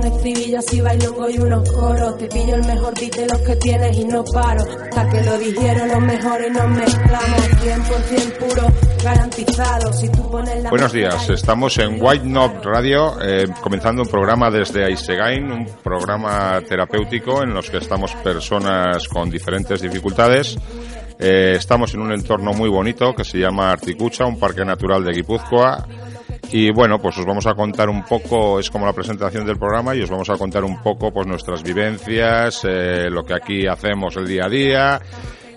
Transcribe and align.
un 0.00 0.06
estribillo 0.06 0.58
así 0.58 0.80
bailongo 0.80 1.30
y 1.30 1.38
unos 1.38 1.70
coros. 1.72 2.16
Te 2.18 2.26
pillo 2.26 2.54
el 2.54 2.64
mejor 2.64 2.94
beat 2.98 3.16
de 3.16 3.26
los 3.26 3.38
que 3.40 3.56
tienes 3.56 3.96
y 3.98 4.04
no 4.04 4.24
paro. 4.24 4.62
Hasta 4.62 5.08
que 5.08 5.22
lo 5.22 5.38
dijeron 5.38 5.88
los 5.88 6.00
mejores 6.00 6.52
nos 6.52 6.68
mezclamos. 6.68 7.40
100% 7.60 8.38
puro, 8.38 8.68
garantizado. 9.04 9.92
Si 9.92 10.08
tú 10.10 10.30
pones 10.30 10.62
la 10.62 10.70
Buenos 10.70 10.92
días, 10.92 11.28
estamos 11.28 11.78
en 11.78 11.98
White 12.00 12.24
Knob 12.24 12.62
Radio, 12.62 13.20
eh, 13.22 13.46
comenzando 13.60 14.02
un 14.02 14.08
programa 14.08 14.50
desde 14.50 14.84
Aisegain, 14.84 15.50
un 15.52 15.66
programa 15.82 16.60
terapéutico 16.66 17.42
en 17.42 17.52
los 17.52 17.70
que 17.70 17.78
estamos 17.78 18.12
personas 18.14 19.06
con 19.08 19.30
diferentes 19.30 19.80
dificultades. 19.82 20.56
Eh, 21.18 21.54
estamos 21.56 21.92
en 21.92 22.00
un 22.00 22.12
entorno 22.12 22.52
muy 22.54 22.70
bonito 22.70 23.14
que 23.14 23.24
se 23.24 23.38
llama 23.38 23.70
Articucha, 23.70 24.24
un 24.24 24.38
parque 24.38 24.64
natural 24.64 25.04
de 25.04 25.12
Guipúzcoa. 25.12 25.86
Y 26.52 26.72
bueno, 26.72 26.98
pues 26.98 27.16
os 27.16 27.24
vamos 27.24 27.46
a 27.46 27.54
contar 27.54 27.88
un 27.88 28.02
poco, 28.02 28.58
es 28.58 28.70
como 28.70 28.84
la 28.84 28.92
presentación 28.92 29.46
del 29.46 29.56
programa, 29.56 29.94
y 29.94 30.02
os 30.02 30.10
vamos 30.10 30.28
a 30.30 30.36
contar 30.36 30.64
un 30.64 30.82
poco 30.82 31.12
pues 31.12 31.26
nuestras 31.26 31.62
vivencias, 31.62 32.64
eh, 32.64 33.08
lo 33.08 33.22
que 33.22 33.34
aquí 33.34 33.66
hacemos 33.68 34.16
el 34.16 34.26
día 34.26 34.46
a 34.46 34.48
día. 34.48 35.00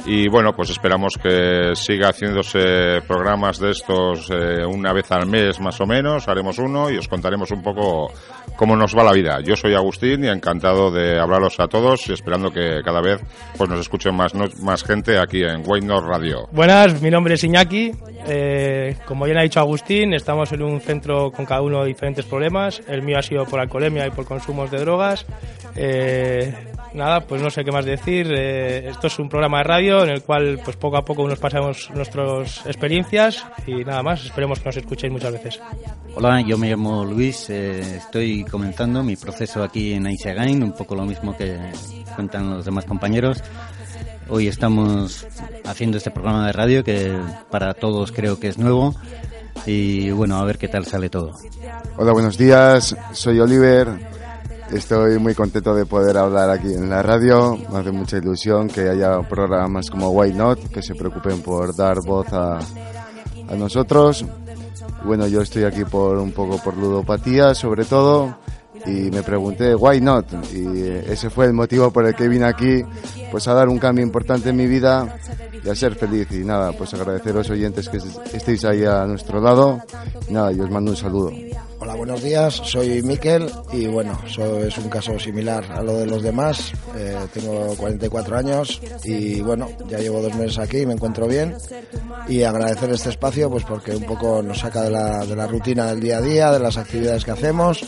Y 0.05 0.27
bueno, 0.27 0.51
pues 0.53 0.69
esperamos 0.69 1.13
que 1.17 1.75
siga 1.75 2.09
haciéndose 2.09 3.01
programas 3.07 3.57
de 3.57 3.71
estos 3.71 4.29
eh, 4.29 4.65
una 4.65 4.91
vez 4.91 5.09
al 5.13 5.27
mes 5.27 5.61
más 5.61 5.79
o 5.79 5.85
menos. 5.85 6.27
Haremos 6.27 6.59
uno 6.59 6.89
y 6.89 6.97
os 6.97 7.07
contaremos 7.07 7.51
un 7.51 7.63
poco 7.63 8.11
cómo 8.57 8.75
nos 8.75 8.97
va 8.97 9.05
la 9.05 9.13
vida. 9.13 9.39
Yo 9.41 9.55
soy 9.55 9.75
Agustín 9.75 10.25
y 10.25 10.27
encantado 10.27 10.91
de 10.91 11.17
hablaros 11.17 11.57
a 11.61 11.69
todos 11.69 12.09
y 12.09 12.13
esperando 12.13 12.51
que 12.51 12.81
cada 12.83 12.99
vez 12.99 13.21
pues 13.57 13.69
nos 13.69 13.79
escuchen 13.79 14.13
más, 14.13 14.33
más 14.61 14.83
gente 14.83 15.17
aquí 15.17 15.41
en 15.41 15.63
Wayne 15.65 15.87
North 15.87 16.05
Radio. 16.05 16.49
Buenas, 16.51 17.01
mi 17.01 17.09
nombre 17.09 17.35
es 17.35 17.43
Iñaki. 17.45 17.93
Eh, 18.27 18.97
como 19.05 19.25
ya 19.25 19.39
ha 19.39 19.43
dicho 19.43 19.61
Agustín, 19.61 20.13
estamos 20.13 20.51
en 20.51 20.63
un 20.63 20.81
centro 20.81 21.31
con 21.31 21.45
cada 21.45 21.61
uno 21.61 21.85
diferentes 21.85 22.25
problemas. 22.25 22.81
El 22.89 23.03
mío 23.03 23.19
ha 23.19 23.21
sido 23.23 23.45
por 23.45 23.61
alcoholemia 23.61 24.05
y 24.05 24.11
por 24.11 24.25
consumos 24.25 24.69
de 24.69 24.79
drogas. 24.79 25.25
Eh, 25.77 26.53
nada, 26.93 27.21
pues 27.21 27.41
no 27.41 27.49
sé 27.49 27.63
qué 27.63 27.71
más 27.71 27.85
decir. 27.85 28.31
Esto 28.33 29.07
es 29.07 29.17
un 29.17 29.29
programa 29.29 29.59
de 29.59 29.63
radio 29.63 29.92
en 30.01 30.09
el 30.09 30.23
cual 30.23 30.59
pues 30.63 30.77
poco 30.77 30.97
a 30.97 31.05
poco 31.05 31.27
nos 31.27 31.37
pasamos 31.37 31.91
nuestras 31.93 32.65
experiencias 32.65 33.45
y 33.67 33.83
nada 33.83 34.01
más. 34.01 34.25
Esperemos 34.25 34.59
que 34.59 34.65
nos 34.65 34.77
escuchéis 34.77 35.13
muchas 35.13 35.33
veces. 35.33 35.59
Hola, 36.15 36.41
yo 36.41 36.57
me 36.57 36.69
llamo 36.69 37.05
Luis, 37.05 37.49
eh, 37.49 37.97
estoy 37.97 38.43
comenzando 38.45 39.03
mi 39.03 39.15
proceso 39.15 39.63
aquí 39.63 39.93
en 39.93 40.07
Aisegain, 40.07 40.63
un 40.63 40.73
poco 40.73 40.95
lo 40.95 41.05
mismo 41.05 41.35
que 41.37 41.59
cuentan 42.15 42.49
los 42.49 42.65
demás 42.65 42.85
compañeros. 42.85 43.43
Hoy 44.29 44.47
estamos 44.47 45.27
haciendo 45.65 45.97
este 45.97 46.11
programa 46.11 46.47
de 46.47 46.53
radio 46.53 46.83
que 46.83 47.15
para 47.51 47.73
todos 47.73 48.11
creo 48.11 48.39
que 48.39 48.47
es 48.47 48.57
nuevo 48.57 48.95
y 49.65 50.11
bueno, 50.11 50.37
a 50.37 50.45
ver 50.45 50.57
qué 50.57 50.67
tal 50.67 50.85
sale 50.85 51.09
todo. 51.09 51.33
Hola, 51.97 52.13
buenos 52.13 52.37
días. 52.37 52.95
Soy 53.11 53.39
Oliver. 53.39 54.12
Estoy 54.73 55.19
muy 55.19 55.35
contento 55.35 55.75
de 55.75 55.85
poder 55.85 56.17
hablar 56.17 56.49
aquí 56.49 56.73
en 56.73 56.89
la 56.89 57.03
radio. 57.03 57.57
Me 57.71 57.79
hace 57.79 57.91
mucha 57.91 58.17
ilusión 58.17 58.67
que 58.67 58.89
haya 58.89 59.21
programas 59.21 59.89
como 59.89 60.09
Why 60.09 60.33
Not 60.33 60.69
que 60.69 60.81
se 60.81 60.95
preocupen 60.95 61.41
por 61.41 61.75
dar 61.75 62.01
voz 62.03 62.31
a, 62.33 62.57
a 62.57 63.55
nosotros. 63.55 64.25
Bueno, 65.05 65.27
yo 65.27 65.41
estoy 65.41 65.63
aquí 65.65 65.83
por 65.85 66.17
un 66.17 66.31
poco 66.31 66.57
por 66.63 66.75
ludopatía, 66.77 67.53
sobre 67.53 67.85
todo, 67.85 68.35
y 68.85 69.11
me 69.11 69.21
pregunté 69.21 69.75
why 69.75 69.99
not 70.01 70.25
y 70.53 70.65
eh, 70.81 71.05
ese 71.09 71.29
fue 71.29 71.45
el 71.45 71.53
motivo 71.53 71.91
por 71.91 72.05
el 72.05 72.15
que 72.15 72.27
vine 72.27 72.45
aquí, 72.45 72.83
pues 73.31 73.47
a 73.47 73.53
dar 73.53 73.67
un 73.69 73.79
cambio 73.79 74.03
importante 74.03 74.49
en 74.49 74.55
mi 74.55 74.65
vida 74.65 75.17
y 75.63 75.69
a 75.69 75.75
ser 75.75 75.95
feliz 75.95 76.27
y 76.31 76.39
nada, 76.45 76.71
pues 76.71 76.93
agradecer 76.93 77.33
a 77.33 77.39
los 77.39 77.49
oyentes 77.49 77.87
que 77.89 77.97
est- 77.97 78.33
estéis 78.33 78.63
ahí 78.65 78.83
a 78.85 79.05
nuestro 79.05 79.39
lado 79.41 79.79
y 80.27 80.33
nada, 80.33 80.51
yo 80.51 80.63
os 80.63 80.71
mando 80.71 80.91
un 80.91 80.97
saludo. 80.97 81.31
Hola, 81.83 81.95
buenos 81.95 82.23
días. 82.23 82.61
Soy 82.63 83.03
Miquel 83.03 83.51
y 83.73 83.87
bueno, 83.87 84.17
es 84.25 84.77
un 84.77 84.87
caso 84.87 85.19
similar 85.19 85.65
a 85.69 85.83
lo 85.83 85.97
de 85.97 86.05
los 86.05 86.23
demás. 86.23 86.71
Eh, 86.95 87.13
tengo 87.33 87.75
44 87.75 88.37
años 88.37 88.79
y 89.03 89.41
bueno, 89.41 89.67
ya 89.89 89.97
llevo 89.97 90.21
dos 90.21 90.33
meses 90.35 90.59
aquí 90.59 90.77
y 90.77 90.85
me 90.85 90.93
encuentro 90.93 91.27
bien. 91.27 91.53
Y 92.29 92.43
agradecer 92.43 92.89
este 92.91 93.09
espacio 93.09 93.49
pues 93.49 93.65
porque 93.65 93.93
un 93.93 94.05
poco 94.05 94.41
nos 94.41 94.59
saca 94.59 94.83
de 94.83 94.91
la, 94.91 95.25
de 95.25 95.35
la 95.35 95.45
rutina 95.45 95.87
del 95.87 95.99
día 95.99 96.19
a 96.19 96.21
día, 96.21 96.51
de 96.51 96.59
las 96.59 96.77
actividades 96.77 97.25
que 97.25 97.31
hacemos 97.31 97.85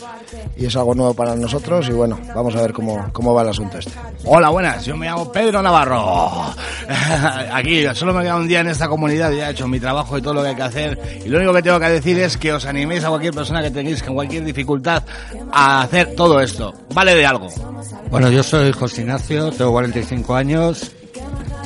y 0.58 0.66
es 0.66 0.76
algo 0.76 0.94
nuevo 0.94 1.14
para 1.14 1.34
nosotros 1.34 1.88
y 1.88 1.92
bueno, 1.92 2.20
vamos 2.34 2.54
a 2.54 2.60
ver 2.60 2.74
cómo, 2.74 3.08
cómo 3.14 3.32
va 3.32 3.42
el 3.42 3.48
asunto 3.48 3.78
este. 3.78 3.92
Hola, 4.24 4.50
buenas. 4.50 4.84
Yo 4.84 4.94
me 4.96 5.06
llamo 5.06 5.32
Pedro 5.32 5.62
Navarro. 5.62 6.52
Aquí 7.52 7.84
solo 7.94 8.12
me 8.12 8.22
queda 8.22 8.36
un 8.36 8.48
día 8.48 8.60
en 8.60 8.68
esta 8.68 8.88
comunidad. 8.88 9.32
Ya 9.32 9.48
he 9.48 9.52
hecho 9.52 9.66
mi 9.68 9.80
trabajo 9.80 10.18
y 10.18 10.22
todo 10.22 10.34
lo 10.34 10.42
que 10.42 10.48
hay 10.48 10.56
que 10.56 10.62
hacer. 10.62 11.22
Y 11.24 11.28
lo 11.28 11.38
único 11.38 11.54
que 11.54 11.62
tengo 11.62 11.80
que 11.80 11.88
decir 11.88 12.18
es 12.18 12.36
que 12.36 12.52
os 12.52 12.66
animéis 12.66 13.04
a 13.04 13.08
cualquier 13.08 13.32
persona 13.32 13.62
que 13.62 13.70
tengáis 13.86 14.02
con 14.02 14.14
cualquier 14.14 14.44
dificultad 14.44 15.04
a 15.52 15.82
hacer 15.82 16.14
todo 16.16 16.40
esto. 16.40 16.74
Vale 16.92 17.14
de 17.14 17.24
algo. 17.24 17.48
Bueno, 18.10 18.30
yo 18.30 18.42
soy 18.42 18.72
José 18.72 19.02
Ignacio, 19.02 19.50
tengo 19.50 19.72
45 19.72 20.34
años 20.34 20.90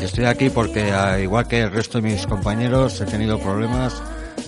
y 0.00 0.04
estoy 0.04 0.26
aquí 0.26 0.50
porque, 0.50 0.92
al 0.92 1.22
igual 1.22 1.48
que 1.48 1.62
el 1.62 1.70
resto 1.70 2.00
de 2.00 2.10
mis 2.10 2.26
compañeros, 2.26 3.00
he 3.00 3.06
tenido 3.06 3.38
problemas 3.38 4.02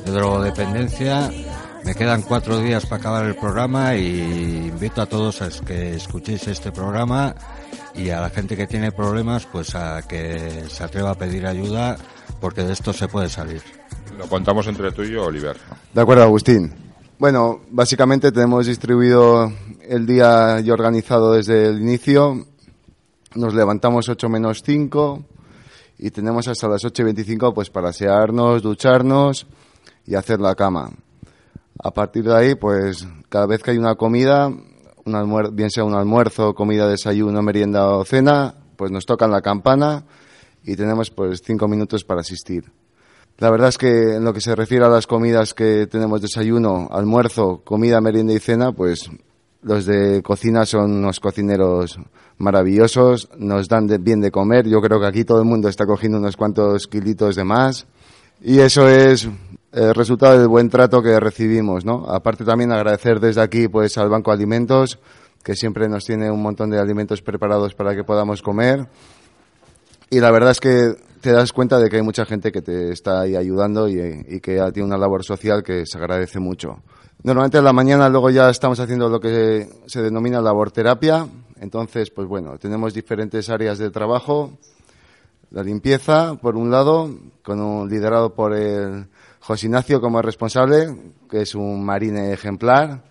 de 0.05 0.13
drogodependencia. 0.13 1.31
Me 1.85 1.95
quedan 1.95 2.23
cuatro 2.23 2.61
días 2.61 2.85
para 2.87 3.01
acabar 3.01 3.25
el 3.25 3.35
programa 3.35 3.97
y 3.97 4.69
invito 4.69 5.03
a 5.03 5.07
todos 5.07 5.43
a 5.43 5.49
que 5.49 5.95
escuchéis 5.95 6.47
este 6.49 6.71
programa 6.71 7.35
y 7.95 8.11
a 8.11 8.21
la 8.21 8.31
gente 8.31 8.57
que 8.57 8.67
tiene 8.67 8.93
problemas, 8.93 9.47
pues 9.51 9.75
a 9.75 10.03
que 10.03 10.65
se 10.69 10.85
atreva 10.85 11.11
a 11.11 11.15
pedir 11.15 11.47
ayuda 11.47 11.97
porque 12.41 12.63
de 12.63 12.73
esto 12.73 12.93
se 12.93 13.09
puede 13.09 13.29
salir. 13.29 13.63
Lo 14.17 14.27
contamos 14.27 14.67
entre 14.67 14.93
tú 14.93 15.03
y 15.03 15.13
yo, 15.13 15.25
Oliver. 15.25 15.57
De 15.93 16.01
acuerdo, 16.01 16.23
Agustín. 16.23 16.92
Bueno, 17.23 17.61
básicamente 17.71 18.33
tenemos 18.33 18.67
distribuido 18.67 19.53
el 19.81 20.07
día 20.07 20.59
y 20.59 20.69
organizado 20.73 21.35
desde 21.35 21.69
el 21.69 21.81
inicio. 21.81 22.49
Nos 23.37 23.55
levantamos 23.55 24.09
8 24.09 24.29
menos 24.29 24.65
5 24.67 25.25
y 25.99 26.11
tenemos 26.11 26.49
hasta 26.49 26.67
las 26.67 26.85
8 26.85 27.03
y 27.03 27.05
25 27.05 27.55
pues 27.55 27.71
para 27.71 27.91
asearnos, 27.91 28.61
ducharnos 28.61 29.47
y 30.05 30.17
hacer 30.17 30.41
la 30.41 30.57
cama. 30.57 30.91
A 31.81 31.93
partir 31.93 32.25
de 32.25 32.35
ahí, 32.35 32.55
pues 32.57 33.07
cada 33.29 33.47
vez 33.47 33.63
que 33.63 33.71
hay 33.71 33.79
una 33.79 33.95
comida, 33.95 34.49
un 34.49 35.51
bien 35.53 35.71
sea 35.71 35.85
un 35.85 35.95
almuerzo, 35.95 36.55
comida, 36.55 36.89
desayuno, 36.89 37.41
merienda 37.41 37.87
o 37.87 38.05
cena, 38.05 38.53
pues 38.75 38.91
nos 38.91 39.07
tocan 39.07 39.31
la 39.31 39.43
campana 39.43 40.07
y 40.65 40.75
tenemos 40.75 41.13
pues 41.13 41.41
5 41.47 41.69
minutos 41.69 42.03
para 42.03 42.23
asistir. 42.23 42.82
La 43.43 43.51
verdad 43.51 43.71
es 43.71 43.77
que 43.77 44.15
en 44.15 44.23
lo 44.25 44.33
que 44.33 44.41
se 44.41 44.55
refiere 44.55 44.85
a 44.85 44.89
las 44.89 45.09
comidas 45.09 45.53
que 45.53 45.89
tenemos 45.89 46.23
desayuno, 46.23 46.87
almuerzo, 46.93 47.61
comida, 47.65 48.01
merienda 48.01 48.33
y 48.33 48.39
cena, 48.39 48.71
pues 48.71 49.11
los 49.65 49.85
de 49.85 50.23
cocina 50.23 50.65
son 50.65 50.93
unos 50.93 51.19
cocineros 51.19 51.99
maravillosos, 52.39 53.31
nos 53.37 53.67
dan 53.69 53.89
de- 53.89 53.99
bien 53.99 54.21
de 54.21 54.31
comer. 54.31 54.69
Yo 54.69 54.81
creo 54.81 55.01
que 55.01 55.07
aquí 55.09 55.25
todo 55.25 55.41
el 55.41 55.45
mundo 55.45 55.69
está 55.69 55.87
cogiendo 55.87 56.19
unos 56.19 56.37
cuantos 56.37 56.87
kilitos 56.87 57.35
de 57.35 57.43
más. 57.43 57.85
Y 58.41 58.61
eso 58.61 58.89
es 58.89 59.29
el 59.73 59.93
resultado 59.93 60.39
del 60.39 60.47
buen 60.47 60.71
trato 60.71 61.03
que 61.03 61.19
recibimos, 61.19 61.85
¿no? 61.85 62.05
Aparte 62.09 62.45
también 62.45 62.71
agradecer 62.71 63.19
desde 63.19 63.41
aquí 63.41 63.67
pues 63.67 63.99
al 63.99 64.09
Banco 64.09 64.31
Alimentos, 64.31 65.01
que 65.43 65.57
siempre 65.57 65.89
nos 65.89 66.05
tiene 66.05 66.31
un 66.31 66.43
montón 66.43 66.71
de 66.71 66.79
alimentos 66.79 67.21
preparados 67.23 67.75
para 67.75 67.97
que 67.97 68.05
podamos 68.05 68.41
comer. 68.41 68.87
Y 70.11 70.21
la 70.21 70.31
verdad 70.31 70.53
es 70.53 70.61
que 70.61 70.95
te 71.23 71.33
das 71.33 71.53
cuenta 71.53 71.79
de 71.79 71.89
que 71.89 71.97
hay 71.97 72.03
mucha 72.03 72.27
gente 72.27 72.53
que 72.53 72.61
te 72.61 72.93
está 72.93 73.21
ahí 73.21 73.37
ayudando 73.37 73.89
y, 73.89 73.99
y 74.29 74.41
que 74.41 74.61
tiene 74.73 74.87
una 74.89 74.99
labor 74.99 75.25
social 75.25 75.63
que 75.63 75.87
se 75.87 75.97
agradece 75.97 76.41
mucho. 76.41 76.83
Normalmente 77.23 77.59
en 77.59 77.65
la 77.65 77.73
mañana 77.73 78.09
luego 78.09 78.31
ya 78.31 78.51
estamos 78.51 78.81
haciendo 78.81 79.09
lo 79.09 79.21
que 79.21 79.69
se 79.87 80.03
denomina 80.03 80.41
labor 80.41 80.73
terapia. 80.73 81.27
Entonces, 81.61 82.11
pues 82.11 82.27
bueno, 82.27 82.59
tenemos 82.59 82.93
diferentes 82.93 83.49
áreas 83.49 83.79
de 83.79 83.91
trabajo. 83.91 84.59
La 85.53 85.63
limpieza, 85.63 86.35
por 86.35 86.57
un 86.57 86.73
lado, 86.73 87.09
con 87.45 87.61
un 87.61 87.89
liderado 87.89 88.35
por 88.35 88.55
el 88.55 89.07
José 89.39 89.67
Ignacio 89.67 90.01
como 90.01 90.21
responsable, 90.21 91.15
que 91.31 91.43
es 91.43 91.55
un 91.55 91.85
marine 91.85 92.33
ejemplar. 92.33 93.05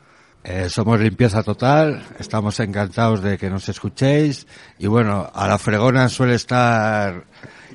Eh, 0.44 0.70
somos 0.70 1.00
Limpieza 1.00 1.44
Total, 1.44 2.04
estamos 2.18 2.60
encantados 2.60 3.22
de 3.22 3.38
que 3.38 3.48
nos 3.48 3.70
escuchéis 3.70 4.48
y 4.80 4.88
bueno, 4.88 5.30
a 5.32 5.48
la 5.48 5.60
fregona 5.60 6.10
suele 6.10 6.34
estar 6.34 7.26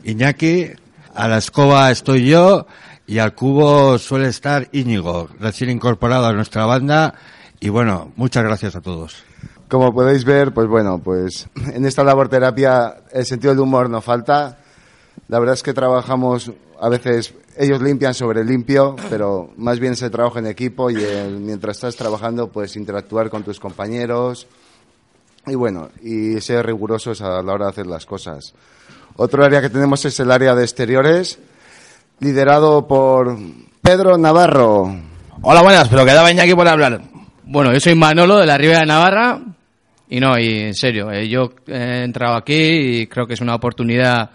Iñaki, 0.02 0.72
a 1.14 1.28
la 1.28 1.38
escoba 1.38 1.92
estoy 1.92 2.26
yo 2.26 2.66
y 3.06 3.18
al 3.18 3.36
cubo 3.36 3.98
suele 3.98 4.26
estar 4.26 4.68
Íñigo, 4.72 5.28
recién 5.38 5.70
incorporado 5.70 6.26
a 6.26 6.32
nuestra 6.32 6.66
banda 6.66 7.14
y 7.60 7.68
bueno, 7.68 8.10
muchas 8.16 8.42
gracias 8.42 8.74
a 8.74 8.80
todos. 8.80 9.22
Como 9.68 9.94
podéis 9.94 10.24
ver, 10.24 10.52
pues 10.52 10.66
bueno, 10.66 10.98
pues 10.98 11.48
en 11.72 11.86
esta 11.86 12.02
labor 12.02 12.28
terapia 12.28 12.96
el 13.12 13.26
sentido 13.26 13.54
del 13.54 13.62
humor 13.62 13.88
no 13.88 14.00
falta. 14.00 14.58
La 15.28 15.38
verdad 15.38 15.54
es 15.54 15.62
que 15.62 15.72
trabajamos, 15.72 16.50
a 16.80 16.88
veces 16.88 17.32
ellos 17.56 17.80
limpian 17.80 18.14
sobre 18.14 18.44
limpio, 18.44 18.96
pero 19.08 19.50
más 19.56 19.80
bien 19.80 19.96
se 19.96 20.10
trabaja 20.10 20.38
en 20.38 20.46
equipo 20.46 20.90
y 20.90 20.96
mientras 21.40 21.76
estás 21.76 21.96
trabajando, 21.96 22.48
pues 22.48 22.76
interactuar 22.76 23.30
con 23.30 23.42
tus 23.42 23.58
compañeros 23.58 24.46
y 25.46 25.54
bueno, 25.54 25.90
y 26.02 26.40
ser 26.40 26.66
rigurosos 26.66 27.22
a 27.22 27.42
la 27.42 27.52
hora 27.52 27.66
de 27.66 27.70
hacer 27.70 27.86
las 27.86 28.04
cosas. 28.04 28.52
Otro 29.16 29.44
área 29.44 29.62
que 29.62 29.70
tenemos 29.70 30.04
es 30.04 30.18
el 30.20 30.30
área 30.30 30.54
de 30.54 30.62
exteriores, 30.62 31.38
liderado 32.20 32.86
por 32.86 33.36
Pedro 33.80 34.18
Navarro. 34.18 34.94
Hola, 35.42 35.62
buenas, 35.62 35.88
pero 35.88 36.04
quedaba 36.04 36.28
aquí 36.28 36.54
por 36.54 36.68
hablar. 36.68 37.00
Bueno, 37.44 37.72
yo 37.72 37.80
soy 37.80 37.94
Manolo 37.94 38.36
de 38.38 38.46
la 38.46 38.58
Ribera 38.58 38.80
de 38.80 38.86
Navarra 38.86 39.40
y 40.08 40.20
no, 40.20 40.38
y 40.38 40.62
en 40.62 40.74
serio, 40.74 41.10
eh, 41.10 41.28
yo 41.28 41.52
he 41.66 42.02
entrado 42.02 42.36
aquí 42.36 42.54
y 42.54 43.06
creo 43.06 43.26
que 43.26 43.34
es 43.34 43.40
una 43.40 43.54
oportunidad 43.54 44.30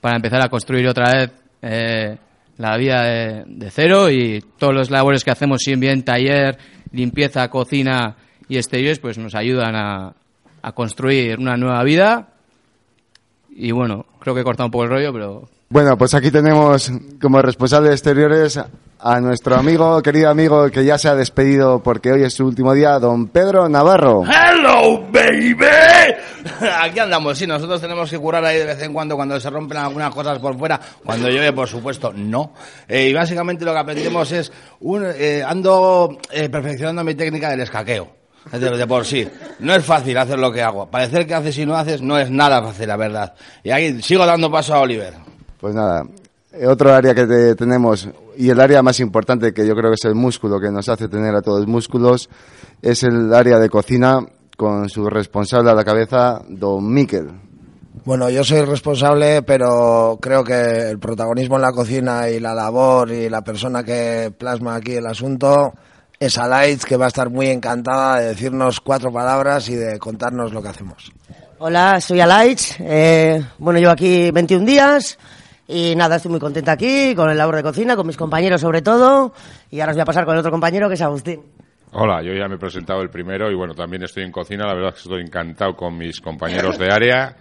para 0.00 0.16
empezar 0.16 0.40
a 0.42 0.48
construir 0.48 0.86
otra 0.88 1.12
vez 1.12 1.30
eh, 1.62 2.16
la 2.58 2.76
vida 2.76 3.02
de, 3.02 3.70
cero 3.70 4.10
y 4.10 4.42
todos 4.58 4.74
los 4.74 4.90
labores 4.90 5.24
que 5.24 5.30
hacemos, 5.30 5.62
si 5.62 5.74
bien 5.76 6.04
taller, 6.04 6.58
limpieza, 6.92 7.48
cocina 7.48 8.16
y 8.48 8.56
exteriores, 8.56 8.98
pues 8.98 9.18
nos 9.18 9.34
ayudan 9.34 9.74
a, 9.74 10.14
a 10.62 10.72
construir 10.72 11.38
una 11.38 11.56
nueva 11.56 11.82
vida. 11.84 12.28
Y 13.50 13.72
bueno, 13.72 14.06
creo 14.20 14.34
que 14.34 14.40
he 14.40 14.44
cortado 14.44 14.66
un 14.66 14.70
poco 14.70 14.84
el 14.84 14.90
rollo, 14.90 15.12
pero 15.12 15.48
bueno, 15.68 15.98
pues 15.98 16.14
aquí 16.14 16.30
tenemos 16.30 16.90
como 17.20 17.42
responsable 17.42 17.88
de 17.88 17.94
exteriores 17.94 18.60
a 18.98 19.20
nuestro 19.20 19.56
amigo, 19.56 20.02
querido 20.02 20.30
amigo, 20.30 20.70
que 20.70 20.84
ya 20.84 20.96
se 20.98 21.08
ha 21.08 21.14
despedido 21.14 21.82
porque 21.82 22.12
hoy 22.12 22.22
es 22.22 22.34
su 22.34 22.46
último 22.46 22.72
día, 22.72 22.98
don 22.98 23.28
Pedro 23.28 23.68
Navarro. 23.68 24.22
¡Hello, 24.24 25.06
baby! 25.10 25.56
Aquí 26.80 26.98
andamos, 26.98 27.36
sí, 27.36 27.46
nosotros 27.46 27.80
tenemos 27.80 28.08
que 28.10 28.18
curar 28.18 28.44
ahí 28.44 28.58
de 28.58 28.66
vez 28.66 28.82
en 28.82 28.92
cuando 28.92 29.16
cuando 29.16 29.38
se 29.38 29.50
rompen 29.50 29.78
algunas 29.78 30.14
cosas 30.14 30.38
por 30.38 30.56
fuera, 30.56 30.80
cuando 31.04 31.28
llueve, 31.28 31.52
por 31.52 31.68
supuesto, 31.68 32.12
no. 32.12 32.52
Eh, 32.88 33.08
y 33.08 33.12
básicamente 33.12 33.64
lo 33.64 33.72
que 33.72 33.78
aprendemos 33.78 34.32
es, 34.32 34.52
un, 34.80 35.04
eh, 35.04 35.42
ando 35.46 36.18
eh, 36.30 36.48
perfeccionando 36.48 37.04
mi 37.04 37.14
técnica 37.14 37.50
del 37.50 37.60
escaqueo. 37.60 38.14
De, 38.52 38.86
por 38.86 39.04
sí. 39.04 39.28
No 39.58 39.74
es 39.74 39.84
fácil 39.84 40.16
hacer 40.16 40.38
lo 40.38 40.52
que 40.52 40.62
hago. 40.62 40.88
Parecer 40.88 41.26
que 41.26 41.34
haces 41.34 41.58
y 41.58 41.66
no 41.66 41.74
haces 41.74 42.00
no 42.00 42.16
es 42.16 42.30
nada 42.30 42.62
fácil, 42.62 42.86
la 42.86 42.96
verdad. 42.96 43.34
Y 43.64 43.70
aquí 43.70 44.00
sigo 44.02 44.24
dando 44.24 44.50
paso 44.50 44.72
a 44.72 44.80
Oliver. 44.80 45.14
Pues 45.66 45.74
nada, 45.74 46.06
otro 46.64 46.94
área 46.94 47.12
que 47.12 47.56
tenemos 47.56 48.08
y 48.36 48.50
el 48.50 48.60
área 48.60 48.84
más 48.84 49.00
importante 49.00 49.52
que 49.52 49.66
yo 49.66 49.74
creo 49.74 49.90
que 49.90 49.96
es 49.96 50.04
el 50.04 50.14
músculo 50.14 50.60
que 50.60 50.70
nos 50.70 50.88
hace 50.88 51.08
tener 51.08 51.34
a 51.34 51.42
todos 51.42 51.58
los 51.58 51.68
músculos 51.68 52.30
es 52.80 53.02
el 53.02 53.34
área 53.34 53.58
de 53.58 53.68
cocina 53.68 54.24
con 54.56 54.88
su 54.88 55.10
responsable 55.10 55.72
a 55.72 55.74
la 55.74 55.82
cabeza, 55.82 56.40
don 56.48 56.88
Miquel. 56.88 57.32
Bueno, 58.04 58.30
yo 58.30 58.44
soy 58.44 58.64
responsable, 58.64 59.42
pero 59.42 60.20
creo 60.22 60.44
que 60.44 60.90
el 60.90 61.00
protagonismo 61.00 61.56
en 61.56 61.62
la 61.62 61.72
cocina 61.72 62.30
y 62.30 62.38
la 62.38 62.54
labor 62.54 63.10
y 63.10 63.28
la 63.28 63.42
persona 63.42 63.82
que 63.82 64.32
plasma 64.38 64.76
aquí 64.76 64.92
el 64.92 65.06
asunto 65.06 65.72
es 66.20 66.38
Alaitz, 66.38 66.84
que 66.84 66.96
va 66.96 67.06
a 67.06 67.08
estar 67.08 67.28
muy 67.28 67.48
encantada 67.48 68.20
de 68.20 68.28
decirnos 68.28 68.78
cuatro 68.78 69.12
palabras 69.12 69.68
y 69.68 69.74
de 69.74 69.98
contarnos 69.98 70.52
lo 70.52 70.62
que 70.62 70.68
hacemos. 70.68 71.10
Hola, 71.58 72.00
soy 72.00 72.20
Alaitz. 72.20 72.76
Eh, 72.78 73.42
bueno, 73.58 73.80
llevo 73.80 73.90
aquí 73.90 74.30
21 74.30 74.64
días. 74.64 75.18
Y 75.68 75.94
nada, 75.96 76.16
estoy 76.16 76.30
muy 76.30 76.40
contenta 76.40 76.72
aquí, 76.72 77.14
con 77.14 77.28
el 77.28 77.36
labor 77.36 77.56
de 77.56 77.62
cocina, 77.62 77.96
con 77.96 78.06
mis 78.06 78.16
compañeros 78.16 78.60
sobre 78.60 78.82
todo. 78.82 79.32
Y 79.70 79.80
ahora 79.80 79.92
os 79.92 79.96
voy 79.96 80.02
a 80.02 80.06
pasar 80.06 80.24
con 80.24 80.34
el 80.34 80.40
otro 80.40 80.52
compañero, 80.52 80.88
que 80.88 80.94
es 80.94 81.02
Agustín. 81.02 81.40
Hola, 81.92 82.22
yo 82.22 82.32
ya 82.32 82.46
me 82.48 82.56
he 82.56 82.58
presentado 82.58 83.00
el 83.00 83.10
primero 83.10 83.50
y 83.50 83.54
bueno, 83.54 83.74
también 83.74 84.02
estoy 84.02 84.24
en 84.24 84.30
cocina. 84.30 84.66
La 84.66 84.74
verdad 84.74 84.90
es 84.90 85.02
que 85.02 85.08
estoy 85.08 85.22
encantado 85.22 85.74
con 85.74 85.96
mis 85.96 86.20
compañeros 86.20 86.78
de 86.78 86.92
área 86.92 87.36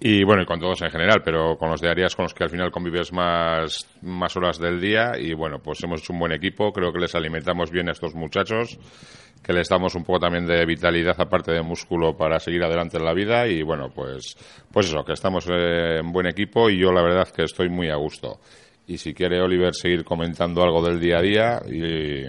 y 0.00 0.24
bueno, 0.24 0.42
y 0.42 0.46
con 0.46 0.58
todos 0.58 0.80
en 0.80 0.90
general, 0.90 1.20
pero 1.22 1.58
con 1.58 1.70
los 1.70 1.80
de 1.80 1.90
áreas 1.90 2.16
con 2.16 2.24
los 2.24 2.32
que 2.32 2.44
al 2.44 2.50
final 2.50 2.70
convives 2.70 3.12
más, 3.12 3.86
más 4.00 4.34
horas 4.34 4.58
del 4.58 4.80
día 4.80 5.12
y 5.18 5.34
bueno, 5.34 5.58
pues 5.58 5.82
hemos 5.84 6.00
hecho 6.00 6.14
un 6.14 6.18
buen 6.18 6.32
equipo. 6.32 6.72
Creo 6.72 6.90
que 6.90 7.00
les 7.00 7.14
alimentamos 7.14 7.70
bien 7.70 7.88
a 7.90 7.92
estos 7.92 8.14
muchachos 8.14 8.78
que 9.42 9.52
les 9.52 9.68
damos 9.68 9.94
un 9.94 10.04
poco 10.04 10.20
también 10.20 10.46
de 10.46 10.64
vitalidad 10.66 11.16
aparte 11.18 11.52
de 11.52 11.62
músculo 11.62 12.16
para 12.16 12.38
seguir 12.38 12.62
adelante 12.62 12.98
en 12.98 13.04
la 13.04 13.14
vida 13.14 13.46
y 13.46 13.62
bueno, 13.62 13.88
pues, 13.94 14.36
pues 14.72 14.86
eso, 14.86 15.04
que 15.04 15.12
estamos 15.12 15.46
en 15.48 16.12
buen 16.12 16.26
equipo 16.26 16.68
y 16.68 16.78
yo 16.78 16.92
la 16.92 17.02
verdad 17.02 17.28
que 17.28 17.44
estoy 17.44 17.68
muy 17.68 17.90
a 17.90 17.96
gusto. 17.96 18.40
Y 18.86 18.98
si 18.98 19.14
quiere 19.14 19.40
Oliver 19.40 19.74
seguir 19.74 20.04
comentando 20.04 20.62
algo 20.62 20.82
del 20.82 20.98
día 20.98 21.18
a 21.18 21.22
día 21.22 21.62
y... 21.66 22.24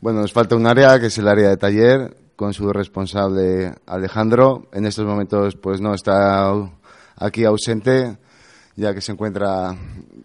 Bueno, 0.00 0.20
nos 0.20 0.32
falta 0.32 0.56
un 0.56 0.66
área 0.66 0.98
que 0.98 1.06
es 1.06 1.18
el 1.18 1.28
área 1.28 1.48
de 1.48 1.56
taller 1.56 2.16
con 2.36 2.54
su 2.54 2.72
responsable 2.72 3.74
Alejandro. 3.86 4.68
En 4.72 4.86
estos 4.86 5.04
momentos 5.04 5.56
pues 5.56 5.80
no 5.80 5.92
está 5.92 6.52
aquí 7.18 7.44
ausente 7.44 8.18
ya 8.78 8.94
que 8.94 9.00
se 9.00 9.12
encuentra 9.12 9.76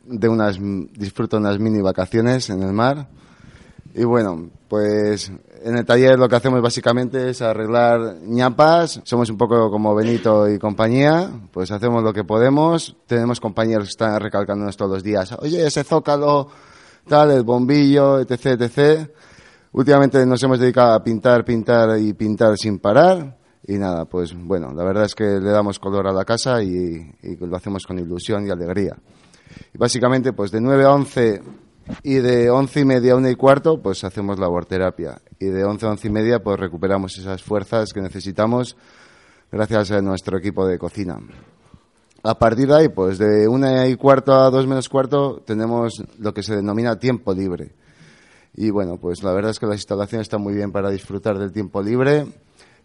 de 0.06 0.30
unas 0.30 0.60
disfruta 0.60 1.38
unas 1.38 1.58
mini 1.60 1.82
vacaciones 1.82 2.50
en 2.52 2.62
el 2.62 2.72
mar. 2.72 3.08
Y 3.96 4.04
bueno, 4.04 4.50
pues 4.68 5.32
en 5.64 5.78
el 5.78 5.86
taller 5.86 6.20
lo 6.20 6.30
que 6.30 6.36
hacemos 6.36 6.62
básicamente 6.62 7.32
es 7.32 7.42
arreglar 7.42 8.18
ñapas. 8.22 9.02
Somos 9.04 9.30
un 9.32 9.38
poco 9.38 9.72
como 9.72 9.96
Benito 9.96 10.48
y 10.48 10.60
compañía. 10.60 11.32
Pues 11.52 11.72
hacemos 11.72 12.04
lo 12.04 12.14
que 12.14 12.24
podemos. 12.24 12.96
Tenemos 13.08 13.40
compañeros 13.40 13.86
que 13.86 13.92
están 13.92 14.20
recalcándonos 14.20 14.78
todos 14.78 14.92
los 14.92 15.04
días. 15.04 15.32
Oye, 15.40 15.66
ese 15.66 15.84
zócalo, 15.84 16.48
tal, 17.08 17.32
el 17.32 17.44
bombillo, 17.44 18.20
etc, 18.20 18.62
etc. 18.62 19.10
Últimamente 19.72 20.24
nos 20.28 20.42
hemos 20.44 20.60
dedicado 20.60 20.94
a 20.94 21.04
pintar, 21.04 21.44
pintar 21.44 22.00
y 22.00 22.14
pintar 22.14 22.56
sin 22.58 22.78
parar. 22.78 23.43
Y 23.66 23.78
nada, 23.78 24.06
pues 24.06 24.34
bueno, 24.36 24.74
la 24.74 24.84
verdad 24.84 25.06
es 25.06 25.16
que 25.16 25.24
le 25.24 25.50
damos 25.50 25.80
color 25.80 26.08
a 26.08 26.12
la 26.12 26.26
casa 26.26 26.62
y, 26.62 27.16
y 27.22 27.36
lo 27.38 27.56
hacemos 27.56 27.86
con 27.86 27.98
ilusión 27.98 28.46
y 28.46 28.50
alegría. 28.50 28.98
Y 29.74 29.78
básicamente, 29.78 30.34
pues 30.34 30.52
de 30.52 30.60
9 30.60 30.84
a 30.84 30.94
11 30.94 31.42
y 32.02 32.16
de 32.16 32.50
once 32.50 32.82
y 32.82 32.86
media 32.86 33.14
a 33.14 33.18
una 33.18 33.30
y 33.30 33.36
cuarto 33.36 33.82
pues 33.82 34.06
hacemos 34.06 34.40
laborterapia 34.40 35.22
y 35.38 35.48
de 35.48 35.66
once 35.66 35.86
a 35.86 35.90
once 35.90 36.08
y 36.08 36.12
media 36.12 36.42
pues 36.42 36.58
recuperamos 36.58 37.18
esas 37.18 37.44
fuerzas 37.44 37.92
que 37.92 38.02
necesitamos 38.02 38.78
gracias 39.52 39.92
a 39.92 40.02
nuestro 40.02 40.38
equipo 40.38 40.66
de 40.66 40.80
cocina. 40.80 41.20
A 42.26 42.40
partir 42.40 42.70
de 42.70 42.76
ahí, 42.76 42.90
pues 42.90 43.18
de 43.18 43.48
una 43.48 43.86
y 43.88 43.96
cuarto 43.98 44.34
a 44.34 44.50
dos 44.50 44.66
menos 44.66 44.88
cuarto 44.88 45.44
tenemos 45.46 46.02
lo 46.20 46.34
que 46.34 46.42
se 46.42 46.56
denomina 46.56 46.98
tiempo 46.98 47.34
libre. 47.34 47.76
Y 48.56 48.70
bueno, 48.70 48.98
pues 48.98 49.24
la 49.24 49.34
verdad 49.34 49.52
es 49.52 49.60
que 49.60 49.66
las 49.66 49.76
instalaciones 49.76 50.26
están 50.26 50.42
muy 50.42 50.54
bien 50.54 50.72
para 50.72 50.90
disfrutar 50.90 51.38
del 51.38 51.52
tiempo 51.52 51.82
libre. 51.82 52.26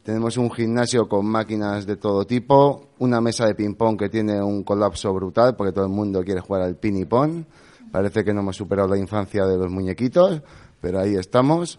Tenemos 0.09 0.39
un 0.39 0.51
gimnasio 0.51 1.07
con 1.07 1.27
máquinas 1.27 1.85
de 1.85 1.97
todo 1.97 2.25
tipo, 2.27 2.93
una 2.99 3.21
mesa 3.21 3.47
de 3.47 3.55
ping-pong 3.55 3.99
que 3.99 4.09
tiene 4.09 4.43
un 4.43 4.65
colapso 4.65 5.13
brutal 5.13 5.55
porque 5.55 5.71
todo 5.71 5.85
el 5.85 5.91
mundo 5.91 6.25
quiere 6.25 6.41
jugar 6.41 6.63
al 6.63 6.77
ping-pong 6.77 7.45
Parece 7.93 8.25
que 8.25 8.33
no 8.33 8.41
hemos 8.41 8.57
superado 8.57 8.89
la 8.89 8.97
infancia 8.97 9.45
de 9.45 9.59
los 9.59 9.71
muñequitos, 9.71 10.41
pero 10.81 11.01
ahí 11.01 11.15
estamos. 11.17 11.79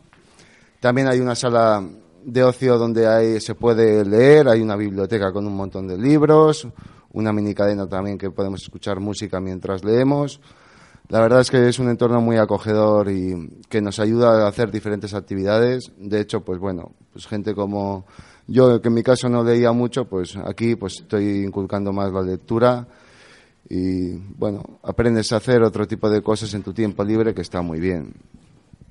También 0.79 1.07
hay 1.07 1.19
una 1.19 1.33
sala 1.33 1.83
de 2.24 2.43
ocio 2.43 2.77
donde 2.77 3.41
se 3.41 3.55
puede 3.55 4.05
leer, 4.05 4.48
hay 4.48 4.62
una 4.62 4.75
biblioteca 4.75 5.31
con 5.31 5.48
un 5.48 5.55
montón 5.55 5.88
de 5.88 5.98
libros, 5.98 6.67
una 7.13 7.33
mini 7.33 7.55
cadena 7.55 7.89
también 7.89 8.19
que 8.19 8.29
podemos 8.29 8.62
escuchar 8.62 9.00
música 9.00 9.39
mientras 9.39 9.83
leemos. 9.83 10.39
La 11.10 11.22
verdad 11.22 11.42
es 11.42 11.50
que 11.50 11.68
es 11.68 11.80
un 11.80 11.89
entorno 11.89 12.22
muy 12.22 12.38
acogedor 12.38 13.10
y 13.10 13.63
que 13.68 13.82
nos 13.82 14.00
ayuda 14.00 14.46
a 14.46 14.48
hacer 14.48 14.70
diferentes 14.70 15.16
actividades. 15.16 15.92
De 15.98 16.22
hecho, 16.22 16.42
pues 16.42 16.60
bueno, 16.60 16.92
pues 17.12 17.25
gente 17.25 17.56
como 17.56 18.06
yo, 18.46 18.80
que 18.80 18.89
en 18.89 18.94
mi 18.94 19.01
caso 19.01 19.28
no 19.28 19.44
leía 19.44 19.72
mucho, 19.72 20.06
pues 20.06 20.38
aquí 20.38 20.75
pues 20.75 21.00
estoy 21.01 21.44
inculcando 21.44 21.92
más 21.92 22.13
la 22.13 22.22
lectura 22.22 22.88
y 23.68 24.18
bueno, 24.38 24.62
aprendes 24.84 25.32
a 25.32 25.38
hacer 25.38 25.63
otro 25.63 25.88
tipo 25.88 26.12
de 26.12 26.22
cosas 26.22 26.54
en 26.54 26.62
tu 26.62 26.74
tiempo 26.74 27.04
libre 27.04 27.34
que 27.34 27.42
está 27.42 27.63
muy 27.63 27.80
bien. 27.80 28.13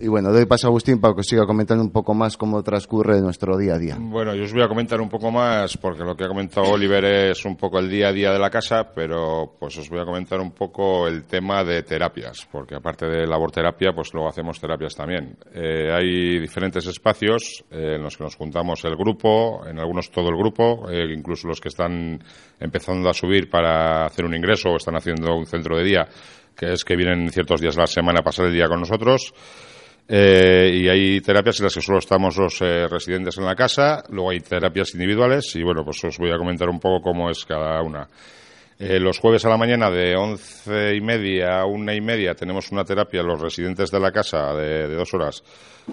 Y 0.01 0.07
bueno, 0.07 0.33
doy 0.33 0.47
paso 0.47 0.69
a 0.69 0.71
Agustín 0.71 1.01
para 1.01 1.15
que 1.15 1.25
siga 1.25 1.45
comentando 1.45 1.83
un 1.83 1.91
poco 1.91 2.15
más 2.15 2.37
cómo 2.37 2.63
transcurre 2.63 3.21
nuestro 3.21 3.59
día 3.59 3.75
a 3.75 3.79
día. 3.79 3.97
Bueno, 3.99 4.33
yo 4.33 4.45
os 4.45 4.53
voy 4.53 4.63
a 4.63 4.69
comentar 4.69 5.01
un 5.01 5.09
poco 5.09 5.33
más, 5.33 5.77
porque 5.77 6.05
lo 6.05 6.15
que 6.15 6.25
ha 6.25 6.29
comentado 6.29 6.71
Oliver 6.71 7.05
es 7.05 7.45
un 7.45 7.57
poco 7.57 7.81
el 7.81 7.91
día 7.91 8.09
a 8.09 8.13
día 8.13 8.31
de 8.31 8.39
la 8.39 8.49
casa, 8.49 8.93
pero 8.95 9.57
pues 9.59 9.77
os 9.77 9.91
voy 9.91 10.01
a 10.01 10.05
comentar 10.05 10.39
un 10.39 10.53
poco 10.53 11.09
el 11.09 11.25
tema 11.25 11.65
de 11.65 11.83
terapias, 11.83 12.47
porque 12.53 12.77
aparte 12.77 13.07
de 13.07 13.27
laborterapia, 13.27 13.93
pues 13.93 14.15
luego 14.15 14.29
hacemos 14.29 14.61
terapias 14.61 14.95
también. 14.95 15.37
Eh, 15.53 15.91
hay 15.93 16.39
diferentes 16.39 16.87
espacios 16.87 17.65
eh, 17.69 17.97
en 17.97 18.03
los 18.03 18.17
que 18.17 18.23
nos 18.23 18.37
juntamos 18.37 18.85
el 18.85 18.95
grupo, 18.95 19.67
en 19.67 19.81
algunos 19.81 20.13
todo 20.13 20.29
el 20.29 20.37
grupo, 20.37 20.89
eh, 20.89 21.13
incluso 21.13 21.49
los 21.49 21.61
que 21.61 21.71
están 21.71 22.23
empezando 22.61 23.09
a 23.09 23.15
subir 23.15 23.51
para 23.51 24.07
hacer 24.07 24.25
un 24.25 24.37
ingreso 24.37 24.69
o 24.69 24.77
están 24.77 24.95
haciendo 24.95 25.35
un 25.35 25.47
centro 25.47 25.77
de 25.77 25.83
día, 25.83 26.07
que 26.57 26.73
es 26.73 26.85
que 26.85 26.95
vienen 26.95 27.31
ciertos 27.31 27.61
días 27.61 27.77
a 27.77 27.81
la 27.81 27.87
semana 27.89 28.21
a 28.21 28.23
pasar 28.23 28.47
el 28.47 28.53
día 28.53 28.69
con 28.69 28.79
nosotros. 28.79 29.35
Eh, 30.11 30.71
y 30.75 30.89
hay 30.89 31.21
terapias 31.21 31.61
en 31.61 31.65
las 31.65 31.75
que 31.75 31.83
solo 31.83 31.99
estamos 31.99 32.37
los 32.39 32.63
eh, 32.63 32.89
residentes 32.89 33.37
en 33.37 33.45
la 33.45 33.55
casa, 33.55 34.03
luego 34.09 34.31
hay 34.31 34.41
terapias 34.41 34.95
individuales 34.95 35.55
y 35.55 35.63
bueno, 35.63 35.85
pues 35.85 36.03
os 36.03 36.17
voy 36.17 36.31
a 36.33 36.39
comentar 36.39 36.69
un 36.71 36.81
poco 36.81 37.03
cómo 37.03 37.29
es 37.29 37.45
cada 37.45 37.83
una. 37.83 38.09
Eh, 38.79 38.99
los 38.99 39.19
jueves 39.19 39.45
a 39.45 39.51
la 39.51 39.57
mañana 39.57 39.91
de 39.91 40.17
once 40.17 40.95
y 40.95 41.01
media 41.01 41.61
a 41.61 41.67
una 41.67 41.95
y 41.95 42.01
media 42.01 42.35
tenemos 42.35 42.71
una 42.71 42.85
terapia 42.85 43.25
los 43.25 43.41
residentes 43.41 43.91
de 43.91 44.01
la 44.01 44.13
casa 44.13 44.55
de, 44.55 44.89
de 44.89 44.95
dos 44.95 45.13
horas 45.13 45.43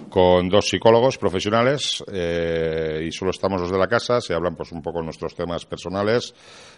con 0.08 0.48
dos 0.48 0.68
psicólogos 0.68 1.18
profesionales 1.18 2.04
eh, 2.12 3.04
y 3.06 3.12
solo 3.12 3.30
estamos 3.30 3.60
los 3.60 3.70
de 3.70 3.78
la 3.78 3.88
casa, 3.88 4.20
se 4.20 4.34
hablan 4.34 4.54
pues 4.54 4.72
un 4.72 4.82
poco 4.82 5.02
nuestros 5.02 5.34
temas 5.34 5.64
personales, 5.64 6.34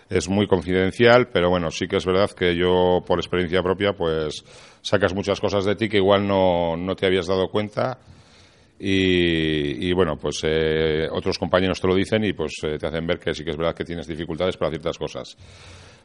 es 0.08 0.28
muy 0.28 0.46
confidencial, 0.46 1.28
pero 1.28 1.50
bueno, 1.50 1.70
sí 1.70 1.86
que 1.86 1.96
es 1.96 2.06
verdad 2.06 2.30
que 2.30 2.56
yo 2.56 3.02
por 3.06 3.18
experiencia 3.18 3.62
propia 3.62 3.92
pues 3.92 4.44
sacas 4.80 5.14
muchas 5.14 5.40
cosas 5.40 5.64
de 5.64 5.74
ti 5.76 5.88
que 5.88 5.98
igual 5.98 6.26
no, 6.26 6.76
no 6.76 6.96
te 6.96 7.06
habías 7.06 7.26
dado 7.26 7.48
cuenta 7.48 7.98
y, 8.78 9.88
y 9.88 9.92
bueno, 9.92 10.16
pues 10.16 10.40
eh, 10.44 11.08
otros 11.10 11.38
compañeros 11.38 11.80
te 11.80 11.88
lo 11.88 11.94
dicen 11.94 12.24
y 12.24 12.32
pues 12.32 12.54
eh, 12.62 12.78
te 12.78 12.86
hacen 12.86 13.06
ver 13.06 13.18
que 13.18 13.34
sí 13.34 13.44
que 13.44 13.50
es 13.50 13.56
verdad 13.56 13.74
que 13.74 13.84
tienes 13.84 14.06
dificultades 14.06 14.56
para 14.56 14.70
ciertas 14.70 14.96
cosas. 14.96 15.36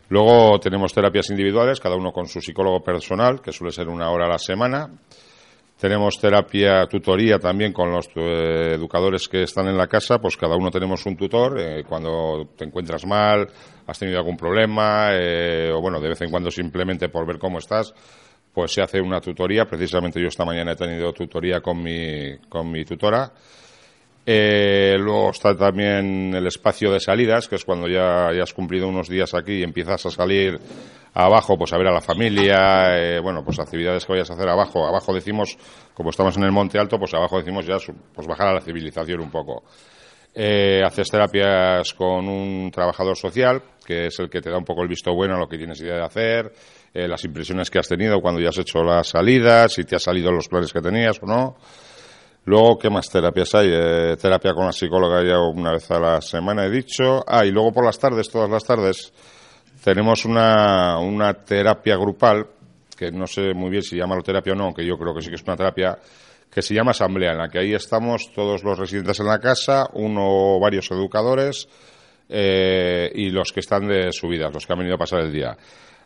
Luego 0.09 0.59
tenemos 0.59 0.93
terapias 0.93 1.29
individuales, 1.29 1.79
cada 1.79 1.95
uno 1.95 2.11
con 2.11 2.27
su 2.27 2.41
psicólogo 2.41 2.83
personal, 2.83 3.41
que 3.41 3.51
suele 3.51 3.71
ser 3.71 3.87
una 3.87 4.09
hora 4.09 4.25
a 4.25 4.29
la 4.29 4.37
semana. 4.37 4.89
Tenemos 5.83 6.17
terapia, 6.17 6.87
tutoría 6.87 7.39
también 7.39 7.73
con 7.73 7.91
los 7.91 8.07
eh, 8.15 8.75
educadores 8.75 9.27
que 9.27 9.43
están 9.43 9.67
en 9.67 9.75
la 9.77 9.87
casa, 9.87 10.17
pues 10.17 10.37
cada 10.37 10.55
uno 10.55 10.71
tenemos 10.71 11.05
un 11.05 11.17
tutor. 11.17 11.59
eh, 11.59 11.83
cuando 11.83 12.51
te 12.55 12.63
encuentras 12.63 13.05
mal, 13.05 13.49
has 13.85 13.99
tenido 13.99 14.17
algún 14.17 14.37
problema, 14.37 15.09
eh, 15.11 15.69
o 15.73 15.81
bueno, 15.81 15.99
de 15.99 16.07
vez 16.07 16.21
en 16.21 16.31
cuando 16.31 16.49
simplemente 16.49 17.09
por 17.09 17.27
ver 17.27 17.37
cómo 17.37 17.57
estás, 17.57 17.93
pues 18.53 18.71
se 18.71 18.81
hace 18.81 19.01
una 19.01 19.19
tutoría. 19.19 19.65
Precisamente 19.65 20.21
yo 20.21 20.27
esta 20.27 20.45
mañana 20.45 20.71
he 20.71 20.77
tenido 20.77 21.11
tutoría 21.11 21.59
con 21.59 21.83
mi, 21.83 22.37
con 22.47 22.71
mi 22.71 22.85
tutora. 22.85 23.33
Eh, 24.25 24.95
luego 24.99 25.31
está 25.31 25.55
también 25.55 26.33
el 26.33 26.47
espacio 26.47 26.91
de 26.91 26.99
salidas, 26.99 27.47
que 27.47 27.55
es 27.55 27.65
cuando 27.65 27.87
ya, 27.87 28.29
ya 28.33 28.43
has 28.43 28.53
cumplido 28.53 28.87
unos 28.87 29.09
días 29.09 29.33
aquí 29.33 29.59
y 29.59 29.63
empiezas 29.63 30.05
a 30.05 30.11
salir 30.11 30.59
abajo, 31.13 31.57
pues 31.57 31.73
a 31.73 31.77
ver 31.77 31.87
a 31.87 31.91
la 31.91 32.01
familia, 32.01 32.97
eh, 32.97 33.19
bueno, 33.19 33.43
pues 33.43 33.59
actividades 33.59 34.05
que 34.05 34.13
vayas 34.13 34.31
a 34.31 34.33
hacer 34.33 34.47
abajo. 34.47 34.85
Abajo 34.85 35.13
decimos, 35.13 35.57
como 35.93 36.09
estamos 36.09 36.37
en 36.37 36.43
el 36.43 36.51
Monte 36.51 36.79
Alto, 36.79 36.97
pues 36.97 37.13
abajo 37.13 37.37
decimos 37.37 37.65
ya, 37.65 37.77
pues 38.13 38.27
bajar 38.27 38.47
a 38.47 38.53
la 38.53 38.61
civilización 38.61 39.19
un 39.19 39.29
poco. 39.29 39.63
Eh, 40.35 40.81
haces 40.83 41.09
terapias 41.09 41.93
con 41.93 42.27
un 42.27 42.71
trabajador 42.71 43.15
social, 43.15 43.61
que 43.85 44.07
es 44.07 44.19
el 44.19 44.29
que 44.29 44.41
te 44.41 44.49
da 44.49 44.57
un 44.57 44.65
poco 44.65 44.81
el 44.81 44.87
visto 44.87 45.13
bueno 45.13 45.35
a 45.35 45.39
lo 45.39 45.47
que 45.47 45.57
tienes 45.57 45.79
idea 45.81 45.97
de 45.97 46.05
hacer, 46.05 46.51
eh, 46.91 47.07
las 47.07 47.23
impresiones 47.23 47.69
que 47.69 47.77
has 47.77 47.87
tenido 47.87 48.19
cuando 48.19 48.41
ya 48.41 48.49
has 48.49 48.57
hecho 48.57 48.83
las 48.83 49.09
salidas, 49.09 49.73
si 49.73 49.83
te 49.83 49.95
ha 49.95 49.99
salido 49.99 50.31
los 50.31 50.47
planes 50.47 50.73
que 50.73 50.81
tenías 50.81 51.21
o 51.21 51.27
no. 51.27 51.55
Luego, 52.45 52.77
¿qué 52.77 52.89
más 52.89 53.09
terapias 53.09 53.55
hay? 53.55 53.69
Eh, 53.71 54.17
terapia 54.21 54.53
con 54.53 54.65
la 54.65 54.73
psicóloga 54.73 55.23
ya 55.23 55.39
una 55.39 55.71
vez 55.71 55.89
a 55.91 55.99
la 55.99 56.21
semana, 56.21 56.65
he 56.65 56.69
dicho. 56.69 57.23
Ah, 57.25 57.45
y 57.45 57.51
luego 57.51 57.71
por 57.71 57.85
las 57.85 57.97
tardes, 57.97 58.29
todas 58.29 58.49
las 58.49 58.65
tardes, 58.65 59.13
tenemos 59.81 60.25
una, 60.25 60.99
una 60.99 61.33
terapia 61.33 61.95
grupal, 61.95 62.45
que 62.97 63.11
no 63.11 63.27
sé 63.27 63.53
muy 63.53 63.69
bien 63.69 63.81
si 63.81 63.95
llamarlo 63.95 64.23
terapia 64.23 64.51
o 64.51 64.55
no, 64.57 64.65
aunque 64.65 64.85
yo 64.85 64.97
creo 64.97 65.15
que 65.15 65.21
sí 65.21 65.29
que 65.29 65.35
es 65.35 65.43
una 65.43 65.55
terapia, 65.55 65.97
que 66.51 66.61
se 66.61 66.73
llama 66.73 66.91
asamblea, 66.91 67.31
en 67.31 67.37
la 67.37 67.47
que 67.47 67.59
ahí 67.59 67.73
estamos 67.73 68.31
todos 68.33 68.61
los 68.63 68.77
residentes 68.77 69.21
en 69.21 69.27
la 69.27 69.39
casa, 69.39 69.87
uno 69.93 70.21
o 70.25 70.59
varios 70.59 70.91
educadores 70.91 71.67
eh, 72.27 73.09
y 73.15 73.29
los 73.29 73.53
que 73.53 73.61
están 73.61 73.87
de 73.87 74.11
subidas, 74.11 74.53
los 74.53 74.65
que 74.65 74.73
han 74.73 74.79
venido 74.79 74.95
a 74.95 74.99
pasar 74.99 75.21
el 75.21 75.31
día. 75.31 75.57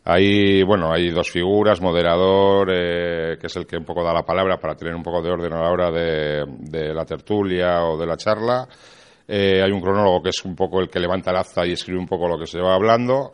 Ahí, 0.10 0.64
bueno, 0.64 0.90
hay 0.90 1.10
dos 1.10 1.30
figuras, 1.30 1.82
moderador, 1.82 2.70
eh, 2.72 3.38
que 3.38 3.48
es 3.48 3.56
el 3.58 3.68
que 3.68 3.76
un 3.76 3.84
poco 3.84 4.06
da 4.06 4.14
la 4.14 4.24
palabra 4.24 4.58
para 4.58 4.74
tener 4.74 4.96
un 4.96 5.04
poco 5.04 5.22
de 5.22 5.30
orden 5.30 5.52
a 5.52 5.62
la 5.62 5.70
hora 5.70 5.92
de, 5.92 6.46
de 6.60 6.94
la 6.94 7.04
tertulia 7.04 7.84
o 7.84 7.98
de 7.98 8.06
la 8.06 8.16
charla. 8.16 8.66
Eh, 9.28 9.62
hay 9.62 9.70
un 9.70 9.82
cronólogo 9.82 10.24
que 10.24 10.30
es 10.30 10.46
un 10.46 10.56
poco 10.56 10.80
el 10.80 10.90
que 10.90 11.02
levanta 11.02 11.32
el 11.32 11.38
acta 11.38 11.68
y 11.68 11.74
escribe 11.74 12.00
un 12.00 12.08
poco 12.08 12.30
lo 12.30 12.40
que 12.40 12.48
se 12.48 12.62
va 12.62 12.74
hablando. 12.76 13.34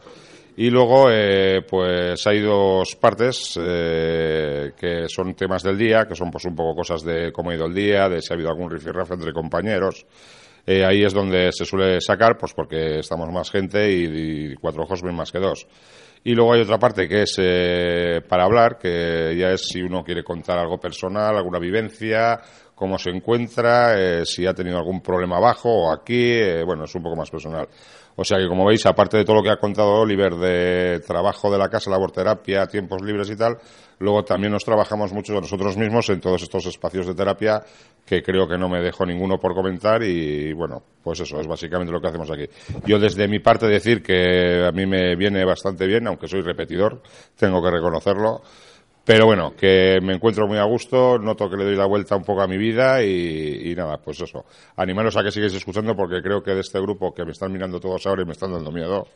Y 0.58 0.72
luego, 0.72 1.12
eh, 1.12 1.62
pues 1.68 2.26
hay 2.26 2.40
dos 2.40 2.96
partes 2.96 3.60
eh, 3.62 4.72
que 4.76 5.08
son 5.10 5.36
temas 5.36 5.62
del 5.62 5.78
día, 5.78 6.08
que 6.08 6.16
son 6.16 6.32
pues 6.32 6.46
un 6.46 6.56
poco 6.56 6.76
cosas 6.76 7.04
de 7.04 7.32
cómo 7.32 7.52
ha 7.52 7.56
ido 7.56 7.68
el 7.68 7.74
día, 7.76 8.10
de 8.10 8.20
si 8.20 8.34
ha 8.34 8.36
habido 8.36 8.50
algún 8.50 8.72
rifirrafe 8.72 9.14
entre 9.14 9.32
compañeros. 9.32 10.08
Eh, 10.66 10.86
ahí 10.86 11.04
es 11.04 11.14
donde 11.14 11.52
se 11.52 11.66
suele 11.66 12.00
sacar, 12.00 12.38
pues 12.38 12.54
porque 12.54 13.00
estamos 13.00 13.30
más 13.32 13.52
gente 13.52 13.92
y, 13.92 14.56
cuatro 14.56 14.84
ojos 14.84 15.02
ven 15.02 15.16
más 15.16 15.32
que 15.32 15.40
dos. 15.40 15.68
Y 16.26 16.34
luego 16.36 16.54
hay 16.54 16.62
otra 16.62 16.80
parte 16.80 17.08
que 17.08 17.24
es 17.24 17.36
eh, 17.38 18.22
para 18.28 18.46
hablar, 18.46 18.78
que 18.78 19.36
ya 19.38 19.52
es 19.52 19.68
si 19.68 19.82
uno 19.82 20.04
quiere 20.04 20.24
contar 20.24 20.58
algo 20.58 20.80
personal, 20.80 21.36
alguna 21.36 21.60
vivencia, 21.60 22.40
cómo 22.76 22.98
se 22.98 23.10
encuentra, 23.10 23.96
eh, 23.98 24.26
si 24.26 24.46
ha 24.46 24.54
tenido 24.54 24.78
algún 24.78 25.02
problema 25.02 25.38
abajo 25.38 25.70
o 25.70 25.92
aquí, 25.92 26.32
eh, 26.32 26.64
bueno, 26.64 26.86
es 26.86 26.96
un 26.96 27.04
poco 27.04 27.16
más 27.16 27.30
personal. 27.30 27.68
O 28.16 28.24
sea 28.24 28.38
que, 28.38 28.48
como 28.48 28.66
veis, 28.66 28.86
aparte 28.86 29.18
de 29.18 29.26
todo 29.26 29.38
lo 29.38 29.44
que 29.44 29.50
ha 29.50 29.58
contado 29.58 30.02
Oliver 30.02 30.36
de 30.36 31.00
trabajo 31.00 31.52
de 31.52 31.58
la 31.58 31.70
casa, 31.70 31.90
laborterapia, 31.90 32.68
tiempos 32.68 33.02
libres 33.02 33.30
y 33.30 33.36
tal, 33.36 33.58
luego 34.00 34.24
también 34.24 34.52
nos 34.52 34.64
trabajamos 34.64 35.12
mucho 35.14 35.34
nosotros 35.34 35.78
mismos 35.78 36.10
en 36.10 36.20
todos 36.20 36.44
estos 36.44 36.66
espacios 36.68 37.08
de 37.08 37.16
terapia 37.16 37.64
que 38.06 38.22
creo 38.22 38.48
que 38.48 38.58
no 38.58 38.70
me 38.70 38.82
dejo 38.82 39.06
ninguno 39.06 39.40
por 39.40 39.56
comentar 39.56 40.04
y, 40.04 40.54
bueno, 40.54 40.84
pues 41.02 41.22
eso 41.22 41.40
es 41.40 41.48
básicamente 41.48 41.92
lo 41.92 42.02
que 42.02 42.08
hacemos 42.08 42.30
aquí. 42.30 42.46
Yo 42.86 43.00
desde 43.00 43.28
mi 43.28 43.40
parte 43.40 43.66
decir 43.68 44.04
que 44.04 44.66
a 44.66 44.72
mí 44.72 44.86
me 44.86 45.16
viene 45.16 45.44
bastante 45.46 45.88
bien, 45.88 46.06
aunque 46.08 46.28
soy 46.28 46.42
repetidor, 46.42 47.02
tengo 47.38 47.64
que 47.64 47.72
reconocerlo. 47.72 48.42
Pero 49.06 49.26
bueno, 49.26 49.54
que 49.56 50.00
me 50.02 50.14
encuentro 50.14 50.48
muy 50.48 50.58
a 50.58 50.64
gusto, 50.64 51.18
noto 51.20 51.50
que 51.50 51.58
le 51.58 51.66
doy 51.66 51.76
la 51.76 51.86
vuelta 51.86 52.16
un 52.16 52.24
poco 52.24 52.42
a 52.42 52.48
mi 52.48 52.58
vida 52.58 53.04
y, 53.04 53.74
nada, 53.76 53.98
pues 53.98 54.22
eso. 54.22 54.46
Animaros 54.78 55.18
a 55.18 55.24
que 55.24 55.32
sigáis 55.32 55.54
escuchando 55.54 55.94
porque 55.94 56.22
creo 56.22 56.42
que 56.42 56.52
de 56.52 56.62
este 56.62 56.80
grupo 56.80 57.14
que 57.14 57.26
me 57.26 57.32
están 57.32 57.52
mirando 57.52 57.82
todos 57.82 58.06
ahora 58.08 58.22
y 58.22 58.26
me 58.26 58.32
están 58.32 58.54
dando 58.54 58.72
miedo, 58.72 59.08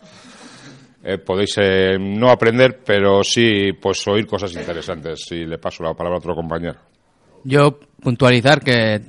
eh, 1.05 1.17
podéis 1.19 1.55
eh, 1.57 1.97
no 1.97 2.29
aprender, 2.29 2.81
pero 2.85 3.23
sí 3.23 3.71
pues 3.81 4.05
oír 4.09 4.27
cosas 4.27 4.53
interesantes. 4.55 5.25
Y 5.31 5.45
le 5.45 5.57
paso 5.57 5.83
la 5.83 5.93
palabra 5.93 6.17
a 6.17 6.19
otro 6.19 6.35
compañero. 6.35 6.79
Yo 7.45 7.79
puntualizar 8.01 8.61
que 8.61 9.01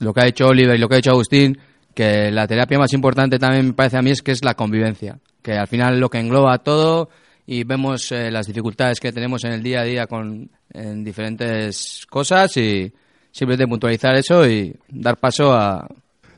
lo 0.00 0.12
que 0.12 0.20
ha 0.20 0.26
dicho 0.26 0.48
Oliver 0.48 0.76
y 0.76 0.78
lo 0.78 0.86
que 0.86 0.96
ha 0.96 0.98
dicho 0.98 1.12
Agustín, 1.12 1.58
que 1.94 2.30
la 2.30 2.46
terapia 2.46 2.78
más 2.78 2.92
importante 2.92 3.38
también 3.38 3.68
me 3.68 3.72
parece 3.72 3.96
a 3.96 4.02
mí 4.02 4.10
es 4.10 4.20
que 4.20 4.32
es 4.32 4.44
la 4.44 4.54
convivencia, 4.54 5.18
que 5.42 5.52
al 5.52 5.66
final 5.66 5.98
lo 5.98 6.10
que 6.10 6.18
engloba 6.18 6.58
todo 6.58 7.08
y 7.52 7.64
vemos 7.64 8.12
eh, 8.12 8.30
las 8.30 8.46
dificultades 8.46 9.00
que 9.00 9.10
tenemos 9.10 9.42
en 9.42 9.50
el 9.50 9.60
día 9.60 9.80
a 9.80 9.84
día 9.84 10.06
con 10.06 10.48
en 10.72 11.02
diferentes 11.02 12.06
cosas 12.08 12.56
y 12.56 12.94
simplemente 13.32 13.66
puntualizar 13.66 14.14
eso 14.14 14.46
y 14.46 14.72
dar 14.88 15.16
paso 15.16 15.52
a, 15.52 15.84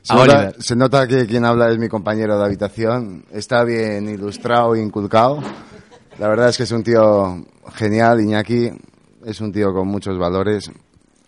Se 0.01 0.15
nota, 0.15 0.53
se 0.57 0.75
nota 0.75 1.07
que 1.07 1.27
quien 1.27 1.45
habla 1.45 1.69
es 1.69 1.77
mi 1.77 1.87
compañero 1.87 2.35
de 2.39 2.45
habitación. 2.45 3.25
Está 3.31 3.63
bien 3.63 4.09
ilustrado 4.09 4.73
e 4.73 4.81
inculcado. 4.81 5.39
La 6.17 6.27
verdad 6.29 6.49
es 6.49 6.57
que 6.57 6.63
es 6.63 6.71
un 6.71 6.81
tío 6.81 7.45
genial, 7.75 8.19
Iñaki. 8.19 8.71
Es 9.23 9.39
un 9.39 9.51
tío 9.51 9.71
con 9.71 9.87
muchos 9.89 10.17
valores. 10.17 10.71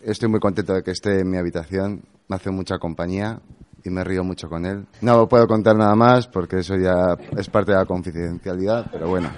Estoy 0.01 0.29
muy 0.29 0.39
contento 0.39 0.73
de 0.73 0.81
que 0.81 0.91
esté 0.91 1.19
en 1.19 1.29
mi 1.29 1.37
habitación. 1.37 2.01
Me 2.27 2.37
hace 2.37 2.49
mucha 2.49 2.79
compañía 2.79 3.39
y 3.83 3.91
me 3.91 4.03
río 4.03 4.23
mucho 4.23 4.49
con 4.49 4.65
él. 4.65 4.87
No 5.01 5.29
puedo 5.29 5.47
contar 5.47 5.75
nada 5.75 5.95
más 5.95 6.27
porque 6.27 6.57
eso 6.57 6.75
ya 6.75 7.15
es 7.37 7.47
parte 7.49 7.71
de 7.71 7.77
la 7.77 7.85
confidencialidad, 7.85 8.87
pero 8.91 9.09
bueno. 9.09 9.29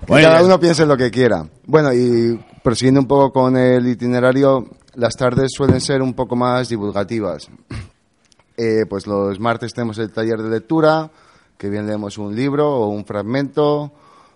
Que 0.00 0.06
Bueno, 0.06 0.28
cada 0.28 0.44
uno 0.44 0.58
piense 0.58 0.86
lo 0.86 0.96
que 0.96 1.10
quiera. 1.10 1.46
Bueno, 1.66 1.92
y 1.92 2.38
prosiguiendo 2.62 3.00
un 3.00 3.06
poco 3.06 3.32
con 3.32 3.56
el 3.56 3.86
itinerario, 3.86 4.66
las 4.94 5.16
tardes 5.16 5.52
suelen 5.54 5.80
ser 5.80 6.02
un 6.02 6.14
poco 6.14 6.36
más 6.36 6.68
divulgativas. 6.68 7.48
Eh, 8.56 8.84
pues 8.88 9.06
los 9.06 9.38
martes 9.40 9.72
tenemos 9.72 9.98
el 9.98 10.12
taller 10.12 10.42
de 10.42 10.50
lectura, 10.50 11.10
que 11.56 11.70
bien 11.70 11.86
leemos 11.86 12.18
un 12.18 12.34
libro 12.34 12.68
o 12.68 12.88
un 12.88 13.04
fragmento 13.04 13.92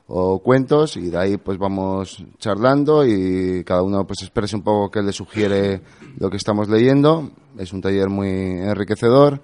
o 0.07 0.39
cuentos 0.41 0.97
y 0.97 1.09
de 1.09 1.19
ahí 1.19 1.37
pues 1.39 1.59
vamos 1.59 2.23
charlando 2.39 3.07
y 3.07 3.65
cada 3.65 3.83
uno 3.83 4.07
pues 4.07 4.23
expresa 4.23 4.57
un 4.57 4.63
poco 4.63 4.91
qué 4.91 5.03
le 5.03 5.13
sugiere 5.13 5.81
lo 6.19 6.31
que 6.31 6.37
estamos 6.37 6.69
leyendo. 6.69 7.31
Es 7.59 7.73
un 7.73 7.81
taller 7.81 8.09
muy 8.09 8.29
enriquecedor. 8.29 9.41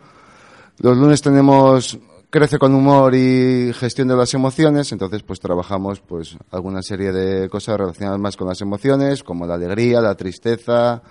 Los 0.78 0.96
lunes 0.96 1.20
tenemos 1.22 1.98
crece 2.30 2.58
con 2.58 2.74
humor 2.74 3.14
y 3.14 3.72
gestión 3.74 4.06
de 4.06 4.16
las 4.16 4.32
emociones, 4.34 4.92
entonces 4.92 5.22
pues 5.24 5.40
trabajamos 5.40 6.00
pues 6.00 6.36
alguna 6.52 6.80
serie 6.80 7.12
de 7.12 7.48
cosas 7.48 7.76
relacionadas 7.76 8.20
más 8.20 8.36
con 8.36 8.46
las 8.46 8.60
emociones, 8.60 9.24
como 9.24 9.46
la 9.46 9.54
alegría, 9.54 10.00
la 10.00 10.14
tristeza, 10.14 11.02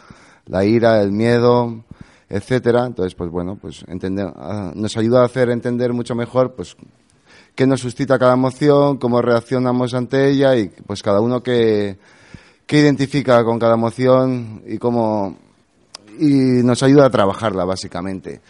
la 0.45 0.63
ira, 0.63 1.01
el 1.01 1.11
miedo, 1.11 1.83
etcétera. 2.29 2.85
Entonces 2.85 3.15
pues 3.15 3.29
bueno, 3.29 3.57
pues 3.61 3.83
entender, 3.87 4.31
ah, 4.33 4.71
nos 4.73 4.95
ayuda 4.95 5.21
a 5.21 5.25
hacer 5.25 5.49
entender 5.49 5.91
mucho 5.91 6.15
mejor 6.15 6.55
pues 6.55 6.77
qué 7.53 7.67
nos 7.67 7.81
suscita 7.81 8.17
cada 8.17 8.33
emoción, 8.33 8.97
cómo 8.97 9.21
reaccionamos 9.21 9.93
ante 9.93 10.29
ella 10.29 10.55
y 10.55 10.69
pues 10.69 11.03
cada 11.03 11.19
uno 11.19 11.43
que, 11.43 11.99
que 12.65 12.79
identifica 12.79 13.43
con 13.43 13.59
cada 13.59 13.73
emoción 13.73 14.63
y 14.65 14.77
cómo 14.77 15.37
y 16.17 16.63
nos 16.63 16.81
ayuda 16.81 17.07
a 17.07 17.09
trabajarla 17.09 17.65
básicamente. 17.65 18.41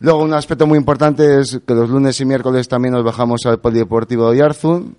Luego 0.00 0.22
un 0.22 0.34
aspecto 0.34 0.66
muy 0.66 0.78
importante 0.78 1.40
es 1.40 1.60
que 1.66 1.74
los 1.74 1.88
lunes 1.88 2.20
y 2.20 2.24
miércoles 2.24 2.68
también 2.68 2.92
nos 2.94 3.04
bajamos 3.04 3.46
al 3.46 3.60
polideportivo 3.60 4.30
de 4.30 4.38
Yarzun. 4.38 4.96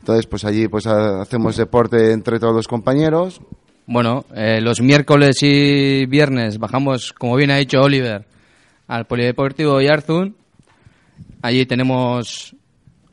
Entonces 0.00 0.26
pues 0.26 0.44
allí 0.44 0.68
pues 0.68 0.86
ha- 0.86 1.22
hacemos 1.22 1.56
deporte 1.56 2.12
entre 2.12 2.38
todos 2.38 2.54
los 2.54 2.68
compañeros 2.68 3.40
Bueno, 3.86 4.24
eh, 4.34 4.60
los 4.60 4.80
miércoles 4.80 5.38
y 5.42 6.06
viernes 6.06 6.58
bajamos, 6.58 7.12
como 7.12 7.36
bien 7.36 7.50
ha 7.50 7.56
dicho 7.56 7.80
Oliver, 7.80 8.24
al 8.88 9.06
Polideportivo 9.06 9.80
Yarzun. 9.80 10.36
Allí 11.42 11.66
tenemos 11.66 12.54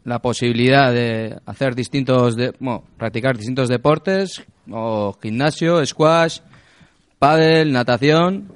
la 0.03 0.20
posibilidad 0.20 0.92
de 0.92 1.38
hacer 1.46 1.75
distintos, 1.75 2.36
de, 2.36 2.53
bueno, 2.60 2.84
practicar 2.98 3.38
distintos 3.38 3.70
deportes, 3.70 4.44
o 4.70 5.15
gimnasio, 5.22 5.84
squash, 5.86 6.39
pádel, 7.20 7.72
natación. 7.72 8.50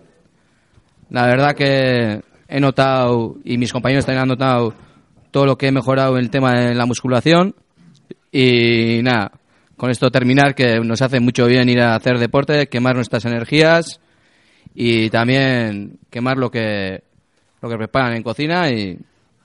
La 1.10 1.26
verdad 1.28 1.56
que 1.56 2.22
he 2.48 2.60
notado, 2.60 3.36
y 3.44 3.58
mis 3.58 3.74
compañeros 3.74 4.06
también 4.06 4.24
han 4.24 4.30
notado, 4.30 4.74
todo 5.32 5.46
lo 5.46 5.58
que 5.58 5.68
he 5.68 5.72
mejorado 5.72 6.18
en 6.18 6.24
el 6.24 6.30
tema 6.30 6.54
de 6.54 6.76
la 6.76 6.86
musculación. 6.86 7.56
Y 8.32 9.02
nada, 9.04 9.32
con 9.76 9.90
esto 9.90 10.10
terminar, 10.10 10.56
que 10.56 10.80
nos 10.80 11.02
hace 11.02 11.20
mucho 11.20 11.46
bien 11.46 11.70
ir 11.70 11.82
a 11.82 11.96
hacer 11.96 12.18
deporte, 12.18 12.68
quemar 12.68 12.96
nuestras 12.96 13.26
energías 13.26 14.00
y 14.74 15.10
también 15.10 16.00
quemar 16.10 16.38
lo 16.38 16.50
que, 16.50 17.04
lo 17.62 17.70
que 17.70 17.78
preparan 17.78 18.16
en 18.16 18.24
cocina 18.24 18.70
y, 18.70 19.00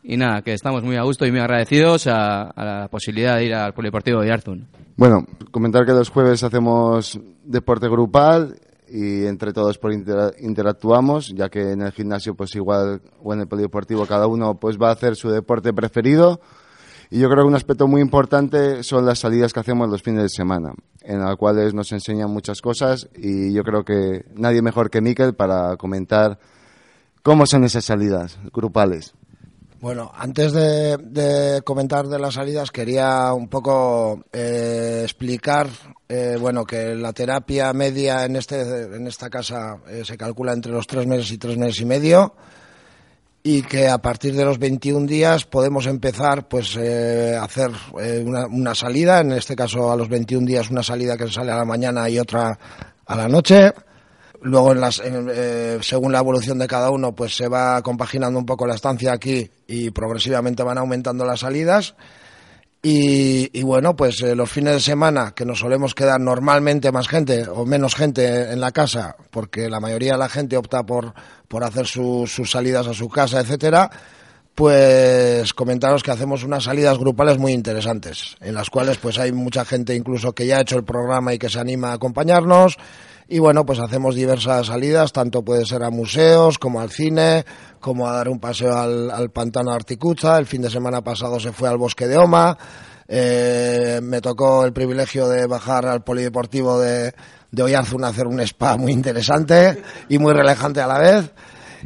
nada, 0.05 0.43
que 0.43 0.53
estamos 0.53 0.83
muy 0.83 0.97
a 0.97 1.03
gusto 1.03 1.27
y 1.27 1.31
muy 1.31 1.41
agradecidos 1.41 2.07
a, 2.07 2.43
a 2.43 2.65
la 2.65 2.89
posibilidad 2.89 3.37
de 3.37 3.45
ir 3.47 3.55
al 3.55 3.73
Polideportivo 3.73 4.21
de 4.21 4.33
Arzun. 4.33 4.67
Bueno, 4.97 5.25
comentar 5.51 5.87
que 5.87 5.93
los 5.93 6.11
jueves 6.11 6.43
hacemos 6.43 7.19
deporte 7.45 7.89
grupal 7.89 8.57
y 8.95 9.25
entre 9.27 9.53
todos 9.55 9.79
por 9.79 9.93
intera- 9.93 10.33
interactuamos, 10.39 11.33
ya 11.35 11.49
que 11.49 11.73
en 11.73 11.81
el 11.81 11.93
gimnasio 11.93 12.35
pues 12.35 12.55
igual 12.55 13.01
o 13.23 13.33
en 13.33 13.41
el 13.41 13.47
polideportivo 13.49 14.05
cada 14.07 14.27
uno 14.27 14.57
pues 14.57 14.77
va 14.77 14.91
a 14.91 14.93
hacer 14.93 15.17
su 15.17 15.31
deporte 15.31 15.73
preferido. 15.73 16.41
Y 17.11 17.19
yo 17.21 17.29
creo 17.29 17.45
que 17.45 17.49
un 17.49 17.55
aspecto 17.55 17.87
muy 17.87 18.01
importante 18.01 18.83
son 18.83 19.05
las 19.05 19.19
salidas 19.19 19.53
que 19.53 19.61
hacemos 19.61 19.89
los 19.89 20.03
fines 20.03 20.23
de 20.23 20.29
semana, 20.31 20.73
en 21.03 21.21
las 21.21 21.37
cuales 21.37 21.75
nos 21.75 21.93
enseñan 21.93 22.31
muchas 22.31 22.61
cosas 22.63 23.09
y 23.15 23.53
yo 23.53 23.63
creo 23.65 23.85
que 23.85 24.25
nadie 24.35 24.63
mejor 24.63 24.89
que 24.89 25.01
Miquel 25.03 25.35
para 25.35 25.77
comentar 25.77 26.39
cómo 27.23 27.47
son 27.47 27.65
esas 27.65 27.85
salidas 27.85 28.39
grupales. 28.53 29.15
Bueno, 29.83 30.13
antes 30.15 30.53
de, 30.53 31.61
comentar 31.65 32.07
de 32.07 32.21
las 32.21 32.35
salidas, 32.35 32.71
quería 32.71 33.33
un 33.33 33.49
poco 33.49 34.23
eh, 34.33 35.01
explicar, 35.03 35.67
eh, 36.09 36.37
bueno, 36.39 36.65
que 36.65 36.95
la 36.95 37.13
terapia 37.13 37.73
media 37.73 38.25
en 38.25 38.37
este 38.37 38.61
en 38.61 39.09
esta 39.09 39.29
casa 39.29 39.79
eh, 39.89 40.03
se 40.05 40.17
calcula 40.17 40.53
entre 40.53 40.71
los 40.71 40.87
tres 40.87 41.05
meses 41.09 41.33
y 41.33 41.39
tres 41.39 41.59
meses 41.59 41.81
y 41.81 41.85
medio 41.85 42.33
y 43.43 43.63
que 43.63 43.89
a 43.89 43.99
partir 43.99 44.37
de 44.37 44.45
los 44.45 44.61
21 44.61 45.05
días 45.05 45.47
podemos 45.47 45.87
empezar, 45.87 46.47
pues, 46.47 46.77
a 46.77 47.43
hacer 47.43 47.73
una, 48.25 48.47
una 48.47 48.77
salida. 48.77 49.19
En 49.19 49.33
este 49.33 49.57
caso, 49.57 49.91
a 49.91 49.97
los 49.97 50.09
21 50.09 50.47
días 50.47 50.71
una 50.71 50.85
salida 50.85 51.17
que 51.17 51.29
sale 51.29 51.51
a 51.51 51.57
la 51.57 51.65
mañana 51.65 52.09
y 52.09 52.21
otra 52.21 52.57
a 53.05 53.17
la 53.17 53.27
noche. 53.27 53.73
Luego, 54.43 54.73
en 54.73 54.81
las, 54.81 54.99
en, 55.01 55.29
eh, 55.33 55.79
según 55.83 56.13
la 56.13 56.19
evolución 56.19 56.59
de 56.59 56.67
cada 56.67 56.91
uno, 56.91 57.13
pues 57.15 57.37
se 57.37 57.49
va 57.49 57.81
compaginando 57.83 58.39
un 58.39 58.47
poco 58.47 58.67
la 58.67 58.75
estancia 58.75 59.13
aquí 59.13 59.49
y 59.69 59.91
progresivamente 59.91 60.63
van 60.63 60.79
aumentando 60.79 61.25
las 61.25 61.41
salidas. 61.41 61.95
Y, 62.85 63.57
y 63.57 63.63
bueno, 63.63 63.95
pues 63.95 64.21
eh, 64.23 64.35
los 64.35 64.51
fines 64.51 64.75
de 64.75 64.81
semana, 64.81 65.33
que 65.37 65.45
nos 65.45 65.61
solemos 65.61 65.95
quedar 65.95 66.21
normalmente 66.21 66.91
más 66.91 67.07
gente 67.07 67.47
o 67.49 67.65
menos 67.65 67.95
gente 67.95 68.51
en 68.53 68.61
la 68.61 68.73
casa, 68.73 69.15
porque 69.31 69.71
la 69.71 69.79
mayoría 69.79 70.15
de 70.15 70.19
la 70.19 70.29
gente 70.29 70.57
opta 70.57 70.83
por, 70.83 71.15
por 71.47 71.63
hacer 71.63 71.87
su- 71.87 72.27
sus 72.27 72.51
salidas 72.51 72.89
a 72.89 72.95
su 72.95 73.09
casa, 73.09 73.39
etcétera, 73.39 73.89
pues 74.57 75.55
comentaros 75.55 76.03
que 76.03 76.11
hacemos 76.11 76.43
unas 76.43 76.65
salidas 76.65 76.99
grupales 76.99 77.39
muy 77.39 77.53
interesantes, 77.53 78.37
en 78.41 78.55
las 78.55 78.69
cuales 78.69 78.99
pues 78.99 79.17
hay 79.19 79.31
mucha 79.31 79.65
gente 79.65 79.95
incluso 79.95 80.33
que 80.33 80.47
ya 80.47 80.59
ha 80.59 80.63
hecho 80.63 80.77
el 80.77 80.85
programa 80.85 81.33
y 81.33 81.39
que 81.39 81.49
se 81.49 81.61
anima 81.61 81.91
a 81.91 81.95
acompañarnos. 81.95 82.77
Y 83.29 83.39
bueno, 83.39 83.65
pues 83.65 83.79
hacemos 83.79 84.15
diversas 84.15 84.67
salidas, 84.67 85.13
tanto 85.13 85.43
puede 85.43 85.65
ser 85.65 85.83
a 85.83 85.91
museos, 85.91 86.59
como 86.59 86.81
al 86.81 86.91
cine, 86.91 87.45
como 87.81 88.09
a 88.09 88.13
dar 88.13 88.29
un 88.29 88.39
paseo 88.39 88.77
al, 88.77 89.11
al 89.11 89.31
pantano 89.31 89.73
Articucha. 89.73 90.39
El 90.39 90.47
fin 90.47 90.63
de 90.63 90.71
semana 90.71 91.03
pasado 91.03 91.41
se 91.41 91.53
fue 91.53 91.69
al 91.69 91.79
bosque 91.79 92.07
de 92.07 92.19
Oma. 92.19 92.57
Eh, 93.09 94.01
me 94.03 94.21
tocó 94.21 94.65
el 94.65 94.73
privilegio 94.73 95.29
de 95.29 95.47
bajar 95.47 95.87
al 95.87 96.03
polideportivo 96.03 96.79
de, 96.81 97.13
de 97.51 97.63
Oyarzun 97.63 98.05
a 98.05 98.09
hacer 98.09 98.27
un 98.27 98.41
spa 98.41 98.77
muy 98.77 98.93
interesante 98.93 99.83
y 100.09 100.19
muy 100.19 100.33
relajante 100.33 100.81
a 100.81 100.87
la 100.87 100.99
vez. 100.99 101.33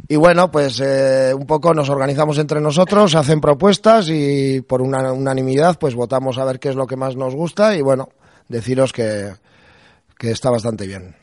Y 0.07 0.15
bueno, 0.15 0.51
pues 0.51 0.79
eh, 0.79 1.33
un 1.33 1.45
poco 1.45 1.73
nos 1.73 1.89
organizamos 1.89 2.37
entre 2.37 2.61
nosotros, 2.61 3.15
hacen 3.15 3.41
propuestas 3.41 4.07
y 4.09 4.61
por 4.61 4.81
una 4.81 5.11
unanimidad 5.11 5.77
pues 5.79 5.95
votamos 5.95 6.37
a 6.37 6.45
ver 6.45 6.59
qué 6.59 6.69
es 6.69 6.75
lo 6.75 6.87
que 6.87 6.95
más 6.95 7.15
nos 7.15 7.35
gusta 7.35 7.75
y 7.75 7.81
bueno, 7.81 8.09
deciros 8.47 8.93
que, 8.93 9.33
que 10.17 10.31
está 10.31 10.49
bastante 10.49 10.87
bien. 10.87 11.15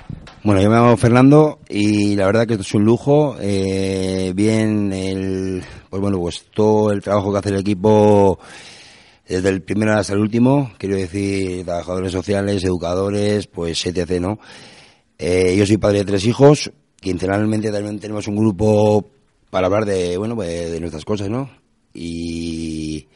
Bueno, 0.42 0.60
yo 0.60 0.70
me 0.70 0.76
llamo 0.76 0.96
Fernando 0.96 1.58
y 1.68 2.14
la 2.16 2.26
verdad 2.26 2.46
que 2.46 2.54
esto 2.54 2.62
es 2.62 2.74
un 2.74 2.84
lujo. 2.84 3.36
Eh, 3.40 4.32
bien, 4.34 4.92
el, 4.92 5.62
pues 5.90 6.00
bueno, 6.00 6.18
pues 6.18 6.44
todo 6.54 6.92
el 6.92 7.02
trabajo 7.02 7.32
que 7.32 7.38
hace 7.38 7.48
el 7.48 7.58
equipo 7.60 8.38
desde 9.26 9.48
el 9.48 9.62
primero 9.62 9.94
hasta 9.94 10.12
el 10.12 10.20
último, 10.20 10.72
quiero 10.78 10.96
decir, 10.96 11.64
trabajadores 11.64 12.12
sociales, 12.12 12.62
educadores, 12.62 13.46
pues 13.46 13.84
etc., 13.86 14.20
¿no? 14.20 14.38
Eh, 15.18 15.54
yo 15.56 15.64
soy 15.66 15.78
padre 15.78 15.98
de 15.98 16.04
tres 16.04 16.26
hijos, 16.26 16.70
quincenalmente 17.00 17.72
también 17.72 17.98
tenemos 17.98 18.28
un 18.28 18.36
grupo 18.36 19.08
para 19.50 19.66
hablar 19.66 19.86
de, 19.86 20.18
bueno, 20.18 20.34
pues, 20.36 20.70
de 20.70 20.80
nuestras 20.80 21.04
cosas, 21.04 21.30
¿no? 21.30 21.50
Y, 21.94 23.08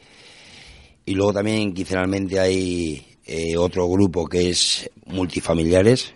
y 1.05 1.13
luego 1.13 1.33
también 1.33 1.73
quincenalmente 1.73 2.39
hay 2.39 3.08
eh, 3.31 3.55
otro 3.57 3.87
grupo 3.87 4.27
que 4.27 4.49
es 4.49 4.89
multifamiliares 5.05 6.15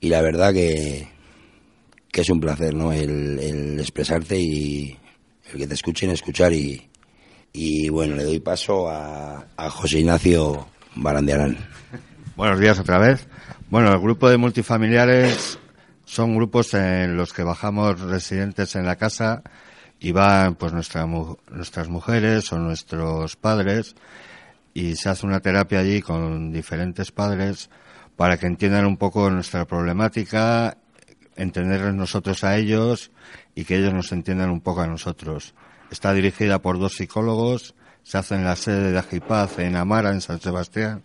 y 0.00 0.10
la 0.10 0.20
verdad 0.20 0.52
que, 0.52 1.08
que 2.12 2.20
es 2.20 2.28
un 2.28 2.40
placer, 2.40 2.74
¿no? 2.74 2.92
El, 2.92 3.80
expresarte 3.80 4.38
y 4.38 4.98
el 5.50 5.58
que 5.58 5.66
te 5.66 5.72
escuchen, 5.72 6.10
escuchar 6.10 6.52
y, 6.52 6.90
y 7.54 7.88
bueno, 7.88 8.16
le 8.16 8.24
doy 8.24 8.40
paso 8.40 8.86
a, 8.86 9.46
José 9.70 10.00
Ignacio 10.00 10.68
Barandiarán. 10.94 11.56
Buenos 12.36 12.60
días 12.60 12.78
otra 12.78 12.98
vez. 12.98 13.26
Bueno, 13.70 13.90
el 13.94 13.98
grupo 13.98 14.28
de 14.28 14.36
multifamiliares 14.36 15.58
son 16.04 16.36
grupos 16.36 16.74
en 16.74 17.16
los 17.16 17.32
que 17.32 17.44
bajamos 17.44 17.98
residentes 17.98 18.76
en 18.76 18.84
la 18.84 18.96
casa 18.96 19.42
y 19.98 20.12
van 20.12 20.56
pues 20.56 20.74
nuestra, 20.74 21.06
nuestras 21.06 21.88
mujeres 21.88 22.52
o 22.52 22.58
nuestros 22.58 23.36
padres 23.36 23.96
y 24.76 24.94
se 24.94 25.08
hace 25.08 25.24
una 25.24 25.40
terapia 25.40 25.78
allí 25.78 26.02
con 26.02 26.52
diferentes 26.52 27.10
padres 27.10 27.70
para 28.14 28.36
que 28.36 28.46
entiendan 28.46 28.84
un 28.84 28.98
poco 28.98 29.30
nuestra 29.30 29.64
problemática, 29.64 30.76
entenderles 31.34 31.94
nosotros 31.94 32.44
a 32.44 32.58
ellos 32.58 33.10
y 33.54 33.64
que 33.64 33.78
ellos 33.78 33.94
nos 33.94 34.12
entiendan 34.12 34.50
un 34.50 34.60
poco 34.60 34.82
a 34.82 34.86
nosotros. 34.86 35.54
Está 35.90 36.12
dirigida 36.12 36.58
por 36.60 36.78
dos 36.78 36.96
psicólogos, 36.96 37.74
se 38.02 38.18
hace 38.18 38.34
en 38.34 38.44
la 38.44 38.54
sede 38.54 38.92
de 38.92 38.98
Agipaz 38.98 39.58
en 39.60 39.76
Amara, 39.76 40.10
en 40.10 40.20
San 40.20 40.42
Sebastián, 40.42 41.04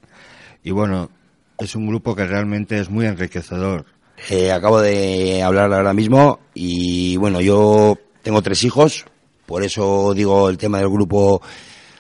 y 0.64 0.72
bueno, 0.72 1.10
es 1.58 1.74
un 1.74 1.88
grupo 1.88 2.14
que 2.14 2.28
realmente 2.28 2.78
es 2.78 2.90
muy 2.90 3.06
enriquecedor. 3.06 3.86
Eh, 4.30 4.52
acabo 4.52 4.82
de 4.82 5.44
hablar 5.44 5.72
ahora 5.72 5.94
mismo 5.94 6.42
y 6.54 7.16
bueno, 7.16 7.40
yo 7.40 7.98
tengo 8.22 8.42
tres 8.42 8.66
hijos, 8.66 9.06
por 9.46 9.64
eso 9.64 10.14
digo 10.14 10.50
el 10.50 10.58
tema 10.58 10.80
del 10.80 10.90
grupo 10.90 11.42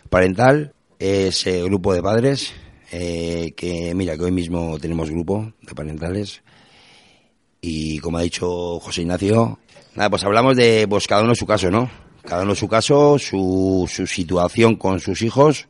parental, 0.10 0.74
es 1.02 1.48
el 1.48 1.66
grupo 1.66 1.96
de 1.96 2.04
padres, 2.04 2.54
eh, 2.92 3.54
que 3.58 3.96
mira 3.96 4.16
que 4.16 4.24
hoy 4.24 4.32
mismo 4.32 4.78
tenemos 4.80 5.10
grupo 5.10 5.52
de 5.64 5.74
parentales 5.74 6.44
y 7.60 7.98
como 8.00 8.20
ha 8.20 8.22
dicho 8.22 8.80
José 8.80 9.02
Ignacio, 9.02 9.58
nada, 9.96 10.12
pues 10.12 10.24
hablamos 10.24 10.56
de 10.56 10.86
pues 10.88 11.08
cada 11.08 11.24
uno 11.24 11.34
su 11.34 11.48
caso, 11.48 11.72
¿no? 11.72 11.90
Cada 12.24 12.44
uno 12.44 12.54
su 12.54 12.68
caso, 12.68 13.18
su, 13.18 13.90
su 13.92 14.06
situación 14.06 14.76
con 14.76 15.00
sus 15.00 15.24
hijos 15.24 15.68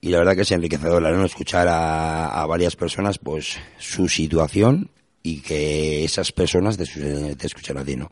y 0.00 0.08
la 0.08 0.18
verdad 0.18 0.34
que 0.34 0.42
es 0.42 0.50
enriquecedor 0.50 1.02
¿no? 1.02 1.24
escuchar 1.24 1.68
a, 1.68 2.42
a 2.42 2.46
varias 2.46 2.74
personas 2.74 3.18
pues 3.18 3.58
su 3.78 4.08
situación 4.08 4.90
y 5.22 5.40
que 5.40 6.04
esas 6.04 6.32
personas 6.32 6.76
te, 6.76 7.36
te 7.36 7.46
escuchan 7.46 7.78
a 7.78 7.84
ti, 7.84 7.94
¿no? 7.94 8.10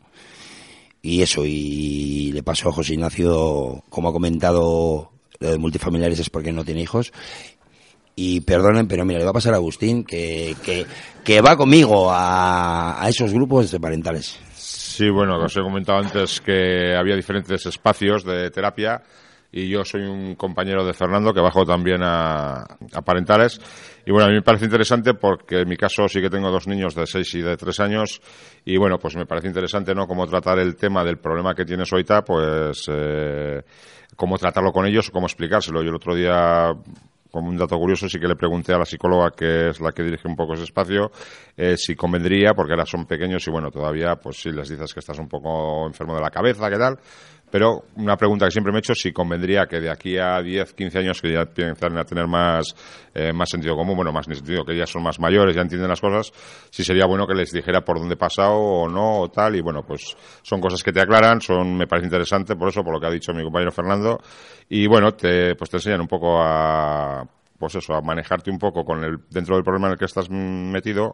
Y 1.01 1.21
eso, 1.21 1.45
y 1.45 2.31
le 2.31 2.41
paso 2.41 2.69
a 2.69 2.71
José 2.71 2.93
Ignacio, 2.93 3.83
como 3.89 4.09
ha 4.09 4.13
comentado, 4.13 5.11
lo 5.39 5.51
de 5.51 5.57
multifamiliares 5.57 6.19
es 6.19 6.29
porque 6.29 6.51
no 6.51 6.63
tiene 6.63 6.81
hijos. 6.81 7.11
Y 8.15 8.41
perdonen, 8.41 8.87
pero 8.87 9.03
mira, 9.03 9.19
le 9.19 9.25
va 9.25 9.31
a 9.31 9.33
pasar 9.33 9.53
a 9.53 9.57
Agustín 9.57 10.05
que, 10.05 10.55
que, 11.23 11.41
va 11.41 11.57
conmigo 11.57 12.09
a, 12.09 13.03
a 13.03 13.09
esos 13.09 13.33
grupos 13.33 13.71
de 13.71 13.79
parentales. 13.79 14.39
Sí, 14.53 15.09
bueno, 15.09 15.37
os 15.43 15.57
he 15.57 15.61
comentado 15.61 15.99
antes 15.99 16.39
que 16.39 16.95
había 16.95 17.17
diferentes 17.17 17.65
espacios 17.65 18.23
de 18.23 18.49
terapia 18.51 19.03
y 19.51 19.69
yo 19.69 19.85
soy 19.85 20.03
un 20.03 20.35
compañero 20.35 20.85
de 20.85 20.93
Fernando 20.93 21.33
que 21.33 21.39
bajo 21.39 21.65
también 21.65 22.03
a, 22.03 22.63
a 22.93 23.01
parentales. 23.01 23.59
Y 24.05 24.11
bueno, 24.11 24.25
a 24.25 24.29
mí 24.29 24.35
me 24.35 24.41
parece 24.43 24.65
interesante 24.65 25.15
porque 25.15 25.61
en 25.61 25.69
mi 25.69 25.77
caso 25.77 26.07
sí 26.07 26.21
que 26.21 26.29
tengo 26.29 26.51
dos 26.51 26.67
niños 26.67 26.93
de 26.93 27.07
6 27.07 27.35
y 27.35 27.41
de 27.41 27.57
3 27.57 27.79
años 27.79 28.21
y 28.63 28.77
bueno, 28.77 28.99
pues 28.99 29.15
me 29.15 29.25
parece 29.25 29.47
interesante, 29.47 29.95
¿no? 29.95 30.05
Cómo 30.05 30.27
tratar 30.27 30.59
el 30.59 30.75
tema 30.75 31.03
del 31.03 31.17
problema 31.17 31.55
que 31.55 31.65
tiene 31.65 31.85
Soita, 31.85 32.23
pues 32.23 32.85
eh, 32.87 33.63
cómo 34.15 34.37
tratarlo 34.37 34.71
con 34.71 34.85
ellos, 34.85 35.09
cómo 35.09 35.25
explicárselo. 35.25 35.81
Yo 35.81 35.89
el 35.89 35.95
otro 35.95 36.13
día 36.13 36.71
como 37.35 37.49
un 37.49 37.57
dato 37.57 37.77
curioso, 37.77 38.07
sí 38.07 38.17
que 38.17 38.29
le 38.29 38.37
pregunté 38.37 38.73
a 38.73 38.77
la 38.77 38.85
psicóloga, 38.85 39.31
que 39.31 39.67
es 39.67 39.81
la 39.81 39.91
que 39.91 40.03
dirige 40.03 40.25
un 40.25 40.37
poco 40.37 40.53
ese 40.53 40.63
espacio, 40.63 41.11
eh, 41.57 41.75
si 41.75 41.93
convendría, 41.93 42.53
porque 42.55 42.71
ahora 42.71 42.85
son 42.85 43.05
pequeños 43.05 43.45
y 43.45 43.51
bueno, 43.51 43.69
todavía, 43.71 44.15
pues 44.15 44.37
si 44.37 44.51
les 44.51 44.69
dices 44.69 44.93
que 44.93 45.01
estás 45.01 45.19
un 45.19 45.27
poco 45.27 45.85
enfermo 45.85 46.15
de 46.15 46.21
la 46.21 46.29
cabeza, 46.29 46.69
¿qué 46.69 46.77
tal? 46.77 46.97
Pero 47.55 47.85
una 47.95 48.17
pregunta 48.17 48.47
que 48.47 48.51
siempre 48.51 48.73
me 48.73 48.79
he 48.79 48.81
hecho 48.81 48.93
si 48.93 49.13
convendría 49.13 49.65
que 49.65 49.79
de 49.79 49.89
aquí 49.89 50.17
a 50.17 50.41
10, 50.41 50.73
15 50.73 50.99
años 50.99 51.21
que 51.21 51.31
ya 51.31 51.43
empiezan 51.43 51.97
a 51.97 52.03
tener 52.03 52.27
más, 52.27 52.75
eh, 53.13 53.31
más 53.31 53.49
sentido 53.49 53.77
común, 53.77 53.95
bueno, 53.95 54.11
más 54.11 54.25
sentido, 54.25 54.65
que 54.65 54.75
ya 54.75 54.85
son 54.85 55.03
más 55.03 55.21
mayores, 55.21 55.55
ya 55.55 55.61
entienden 55.61 55.87
las 55.87 56.01
cosas, 56.01 56.33
si 56.69 56.83
sería 56.83 57.05
bueno 57.05 57.25
que 57.25 57.33
les 57.33 57.53
dijera 57.53 57.79
por 57.79 57.97
dónde 57.97 58.15
he 58.15 58.17
pasado 58.17 58.57
o 58.57 58.89
no 58.89 59.21
o 59.21 59.31
tal. 59.31 59.55
Y 59.55 59.61
bueno, 59.61 59.83
pues 59.87 60.17
son 60.41 60.59
cosas 60.59 60.83
que 60.83 60.91
te 60.91 60.99
aclaran, 60.99 61.39
son 61.39 61.77
me 61.77 61.87
parece 61.87 62.07
interesante 62.07 62.57
por 62.57 62.67
eso, 62.67 62.83
por 62.83 62.91
lo 62.91 62.99
que 62.99 63.07
ha 63.07 63.11
dicho 63.11 63.31
mi 63.33 63.41
compañero 63.41 63.71
Fernando. 63.71 64.19
Y 64.67 64.85
bueno, 64.87 65.13
te, 65.13 65.55
pues 65.55 65.69
te 65.69 65.77
enseñan 65.77 66.01
un 66.01 66.09
poco 66.09 66.41
a, 66.41 67.25
pues 67.57 67.73
eso, 67.75 67.93
a 67.93 68.01
manejarte 68.01 68.51
un 68.51 68.59
poco 68.59 68.83
con 68.83 69.01
el, 69.01 69.19
dentro 69.29 69.55
del 69.55 69.63
problema 69.63 69.87
en 69.87 69.93
el 69.93 69.97
que 69.97 70.03
estás 70.03 70.29
metido 70.29 71.13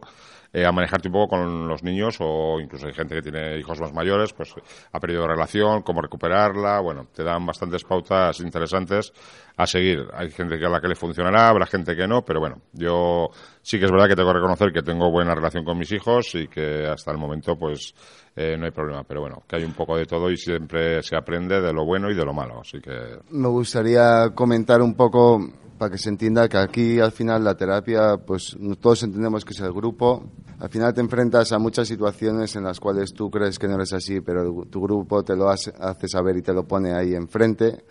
eh, 0.52 0.66
a 0.66 0.72
manejarte 0.72 1.08
un 1.08 1.14
poco 1.14 1.36
con 1.36 1.66
los 1.66 1.82
niños 1.82 2.16
o 2.20 2.60
incluso 2.60 2.86
hay 2.86 2.92
gente 2.92 3.14
que 3.14 3.22
tiene 3.22 3.58
hijos 3.58 3.80
más 3.80 3.92
mayores, 3.92 4.32
pues 4.32 4.54
ha 4.92 5.00
perdido 5.00 5.26
relación, 5.26 5.82
cómo 5.82 6.02
recuperarla, 6.02 6.80
bueno, 6.80 7.06
te 7.14 7.22
dan 7.22 7.46
bastantes 7.46 7.84
pautas 7.84 8.38
interesantes 8.40 9.12
a 9.56 9.66
seguir. 9.66 10.06
Hay 10.12 10.30
gente 10.30 10.58
que 10.58 10.66
a 10.66 10.68
la 10.68 10.80
que 10.80 10.88
le 10.88 10.94
funcionará, 10.94 11.48
habrá 11.48 11.66
gente 11.66 11.96
que 11.96 12.06
no, 12.06 12.22
pero 12.22 12.40
bueno, 12.40 12.58
yo 12.72 13.30
sí 13.62 13.78
que 13.78 13.86
es 13.86 13.90
verdad 13.90 14.08
que 14.08 14.16
tengo 14.16 14.28
que 14.28 14.38
reconocer 14.38 14.72
que 14.72 14.82
tengo 14.82 15.10
buena 15.10 15.34
relación 15.34 15.64
con 15.64 15.78
mis 15.78 15.90
hijos 15.92 16.34
y 16.34 16.48
que 16.48 16.86
hasta 16.86 17.10
el 17.12 17.18
momento 17.18 17.56
pues 17.56 17.94
eh, 18.36 18.56
no 18.58 18.66
hay 18.66 18.72
problema, 18.72 19.04
pero 19.04 19.22
bueno, 19.22 19.42
que 19.46 19.56
hay 19.56 19.64
un 19.64 19.72
poco 19.72 19.96
de 19.96 20.04
todo 20.04 20.30
y 20.30 20.36
siempre 20.36 21.02
se 21.02 21.16
aprende 21.16 21.60
de 21.60 21.72
lo 21.72 21.84
bueno 21.84 22.10
y 22.10 22.14
de 22.14 22.24
lo 22.24 22.32
malo, 22.34 22.60
así 22.60 22.80
que... 22.80 23.18
Me 23.30 23.48
gustaría 23.48 24.30
comentar 24.34 24.82
un 24.82 24.94
poco 24.94 25.40
para 25.82 25.90
que 25.90 25.98
se 25.98 26.10
entienda 26.10 26.48
que 26.48 26.58
aquí 26.58 27.00
al 27.00 27.10
final 27.10 27.42
la 27.42 27.56
terapia, 27.56 28.16
pues 28.24 28.56
todos 28.80 29.02
entendemos 29.02 29.44
que 29.44 29.52
es 29.52 29.60
el 29.60 29.72
grupo. 29.72 30.22
Al 30.62 30.68
final 30.68 30.94
te 30.94 31.00
enfrentas 31.00 31.50
a 31.50 31.58
muchas 31.58 31.88
situaciones 31.88 32.54
en 32.54 32.62
las 32.62 32.78
cuales 32.78 33.12
tú 33.12 33.28
crees 33.32 33.58
que 33.58 33.66
no 33.66 33.74
eres 33.74 33.92
así, 33.94 34.20
pero 34.20 34.64
tu 34.70 34.80
grupo 34.80 35.24
te 35.24 35.34
lo 35.34 35.48
hace, 35.48 35.72
saber 36.06 36.36
y 36.36 36.42
te 36.42 36.52
lo 36.52 36.68
pone 36.68 36.94
ahí 36.94 37.16
enfrente. 37.16 37.82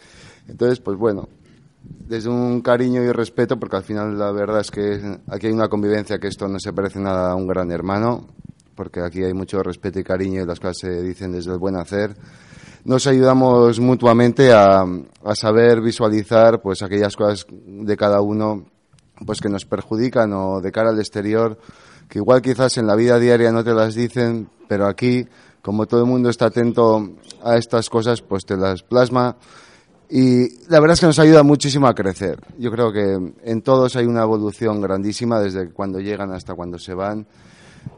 Entonces, 0.48 0.80
pues 0.80 0.98
bueno, 0.98 1.28
desde 1.84 2.30
un 2.30 2.62
cariño 2.62 3.04
y 3.04 3.12
respeto, 3.12 3.60
porque 3.60 3.76
al 3.76 3.84
final 3.84 4.18
la 4.18 4.32
verdad 4.32 4.62
es 4.62 4.72
que 4.72 5.20
aquí 5.28 5.48
hay 5.48 5.52
una 5.52 5.68
convivencia 5.68 6.18
que 6.18 6.30
esto 6.30 6.48
no 6.48 6.60
se 6.60 6.72
parece 6.72 7.02
nada 7.02 7.32
a 7.32 7.36
un 7.36 7.46
gran 7.46 7.70
hermano, 7.72 8.26
porque 8.74 9.02
aquí 9.02 9.22
hay 9.22 9.34
mucho 9.34 9.62
respeto 9.62 10.00
y 10.00 10.06
cariño 10.06 10.42
y 10.42 10.46
las 10.46 10.62
cosas 10.62 10.78
se 10.80 11.02
dicen 11.02 11.34
desde 11.34 11.52
el 11.52 11.60
buen 11.60 11.76
hacer 11.76 12.16
nos 12.84 13.06
ayudamos 13.06 13.80
mutuamente 13.80 14.54
a, 14.54 14.82
a, 15.24 15.36
saber 15.36 15.82
visualizar 15.82 16.64
pues 16.64 16.82
aquellas 16.82 17.16
cosas 17.16 17.46
de 17.52 17.96
cada 17.96 18.22
uno 18.22 18.66
pues 19.24 19.40
que 19.40 19.50
nos 19.50 19.66
perjudican 19.66 20.34
o 20.34 20.62
de 20.62 20.72
cara 20.72 20.90
al 20.90 20.98
exterior 20.98 21.60
que 22.12 22.20
igual 22.20 22.42
quizás 22.42 22.78
en 22.78 22.88
la 22.88 22.96
vida 22.98 23.18
diaria 23.20 23.54
no 23.54 23.64
te 23.64 23.74
las 23.74 23.96
dicen 23.96 24.50
pero 24.68 24.86
aquí 24.86 25.26
como 25.62 25.86
todo 25.86 26.02
el 26.02 26.08
mundo 26.08 26.30
está 26.30 26.48
atento 26.48 27.12
a 27.42 27.56
estas 27.56 27.90
cosas 27.90 28.22
pues 28.22 28.46
te 28.46 28.58
las 28.58 28.84
plasma. 28.84 29.38
Y 30.10 30.68
la 30.68 30.82
verdad 30.82 30.96
es 30.96 31.00
que 31.00 31.06
nos 31.06 31.20
ayuda 31.20 31.44
muchísimo 31.44 31.88
a 31.88 31.94
crecer. 31.94 32.38
Yo 32.58 32.70
creo 32.70 32.92
que 32.92 33.34
en 33.44 33.62
todos 33.62 33.96
hay 33.96 34.06
una 34.06 34.24
evolución 34.24 34.82
grandísima 34.82 35.40
desde 35.40 35.70
cuando 35.72 36.00
llegan 36.00 36.34
hasta 36.34 36.54
cuando 36.54 36.78
se 36.80 36.94
van. 36.94 37.26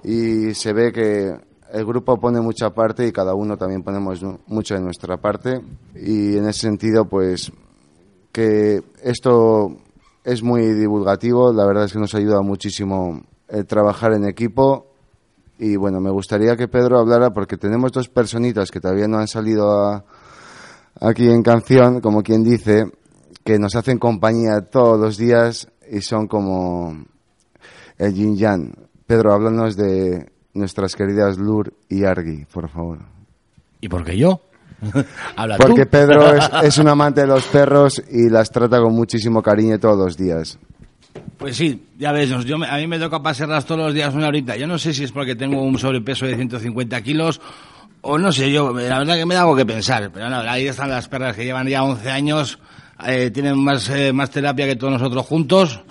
Y 0.04 0.54
se 0.54 0.74
ve 0.74 0.92
que 0.92 1.34
el 1.72 1.86
grupo 1.86 2.20
pone 2.20 2.40
mucha 2.40 2.70
parte 2.70 3.08
y 3.08 3.12
cada 3.12 3.34
uno 3.34 3.58
también 3.58 3.82
ponemos 3.82 4.22
mucho 4.46 4.76
de 4.76 4.82
nuestra 4.82 5.18
parte. 5.18 5.60
Y 5.96 6.38
en 6.38 6.48
ese 6.48 6.62
sentido 6.62 7.06
pues 7.06 7.52
que 8.32 8.84
esto 9.02 9.78
es 10.24 10.44
muy 10.44 10.74
divulgativo, 10.74 11.52
la 11.52 11.66
verdad 11.66 11.86
es 11.86 11.94
que 11.94 12.00
nos 12.00 12.14
ayuda 12.14 12.42
muchísimo 12.42 13.24
el 13.48 13.66
trabajar 13.66 14.14
en 14.14 14.26
equipo 14.26 14.94
y 15.60 15.76
bueno, 15.76 16.00
me 16.00 16.10
gustaría 16.10 16.56
que 16.56 16.68
Pedro 16.68 17.00
hablara 17.00 17.32
porque 17.32 17.58
tenemos 17.58 17.92
dos 17.92 18.10
personitas 18.10 18.72
que 18.72 18.80
todavía 18.80 19.08
no 19.08 19.20
han 19.20 19.28
salido 19.28 20.04
aquí 21.00 21.30
en 21.30 21.44
canción, 21.44 22.02
como 22.02 22.22
quien 22.24 22.44
dice, 22.44 22.86
que 23.44 23.60
nos 23.60 23.76
hacen 23.76 24.00
compañía 24.00 24.62
todos 24.62 25.00
los 25.00 25.18
días 25.18 25.68
y 25.90 26.02
son 26.02 26.28
como 26.28 27.06
el 27.98 28.14
yin 28.14 28.36
yang. 28.36 28.74
Pedro, 29.06 29.34
háblanos 29.34 29.76
de 29.76 30.32
nuestras 30.54 30.96
queridas 30.96 31.38
Lur 31.38 31.74
y 31.90 32.04
Argi, 32.04 32.46
por 32.46 32.70
favor. 32.70 33.00
¿Y 33.80 33.90
por 33.90 34.04
qué 34.04 34.18
yo? 34.18 34.42
Porque 35.60 35.86
Pedro 35.86 36.34
es, 36.64 36.78
un 36.78 36.90
amante 36.90 37.22
de 37.22 37.28
los 37.28 37.46
perros 37.48 38.04
y 38.10 38.30
las 38.30 38.52
trata 38.52 38.82
con 38.82 38.94
muchísimo 38.94 39.42
cariño 39.42 39.80
todos 39.80 39.98
los 39.98 40.18
días. 40.18 40.60
Pues 41.44 41.58
sí, 41.58 41.88
ya 41.98 42.14
ves, 42.14 42.30
yo, 42.46 42.56
a 42.56 42.78
mí 42.78 42.88
me 42.88 42.98
toca 42.98 43.22
pasearlas 43.22 43.66
todos 43.66 43.82
los 43.82 43.94
días 43.94 44.14
una 44.14 44.30
horita. 44.30 44.56
Yo 44.56 44.66
no 44.66 44.80
sé 44.80 44.94
si 44.94 45.04
es 45.04 45.12
porque 45.12 45.36
tengo 45.36 45.62
un 45.62 45.78
sobrepeso 45.78 46.26
de 46.26 46.38
150 46.38 47.02
kilos 47.02 47.42
o 48.00 48.18
no 48.18 48.32
sé, 48.32 48.50
yo, 48.50 48.72
la 48.72 49.00
verdad 49.00 49.18
que 49.18 49.26
me 49.26 49.36
da 49.36 49.42
algo 49.42 49.54
que 49.54 49.66
pensar. 49.66 50.10
Pero 50.14 50.30
no, 50.30 50.38
ahí 50.38 50.68
están 50.68 50.90
las 50.90 51.10
perras 51.10 51.36
que 51.36 51.44
llevan 51.44 51.68
ya 51.68 51.84
11 51.84 52.10
años, 52.10 52.60
eh, 53.06 53.30
tienen 53.30 53.62
más, 53.62 53.90
eh, 53.90 54.14
más 54.14 54.30
terapia 54.30 54.66
que 54.68 54.78
todos 54.78 54.94
nosotros 54.94 55.26
juntos. 55.26 55.82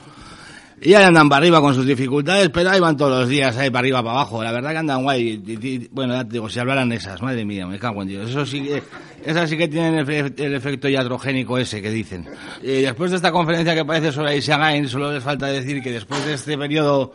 Y 0.84 0.90
ya 0.90 1.06
andan 1.06 1.28
para 1.28 1.38
arriba 1.38 1.60
con 1.60 1.76
sus 1.76 1.86
dificultades, 1.86 2.50
pero 2.50 2.70
ahí 2.70 2.80
van 2.80 2.96
todos 2.96 3.20
los 3.20 3.28
días, 3.28 3.56
ahí 3.56 3.70
para 3.70 3.80
arriba, 3.80 4.02
para 4.02 4.14
abajo. 4.14 4.42
La 4.42 4.50
verdad 4.50 4.72
que 4.72 4.78
andan 4.78 5.04
guay. 5.04 5.88
bueno, 5.92 6.14
ya 6.14 6.24
te 6.24 6.32
digo, 6.32 6.48
si 6.48 6.58
hablaran 6.58 6.90
esas, 6.90 7.22
madre 7.22 7.44
mía, 7.44 7.68
me 7.68 7.78
cago 7.78 8.02
en 8.02 8.08
Dios. 8.08 8.30
Eso 8.30 8.44
sí 8.44 8.64
que, 8.64 8.82
esas 9.24 9.48
sí 9.48 9.56
que 9.56 9.68
tienen 9.68 9.94
el, 9.94 10.54
efecto 10.54 10.88
iatrogénico 10.88 11.56
ese 11.56 11.80
que 11.80 11.90
dicen. 11.90 12.28
Y 12.62 12.82
después 12.82 13.12
de 13.12 13.18
esta 13.18 13.30
conferencia 13.30 13.76
que 13.76 13.84
parece 13.84 14.10
sobre 14.10 14.36
Isagain, 14.36 14.88
solo 14.88 15.12
les 15.12 15.22
falta 15.22 15.46
decir 15.46 15.80
que 15.82 15.92
después 15.92 16.26
de 16.26 16.34
este 16.34 16.58
periodo, 16.58 17.14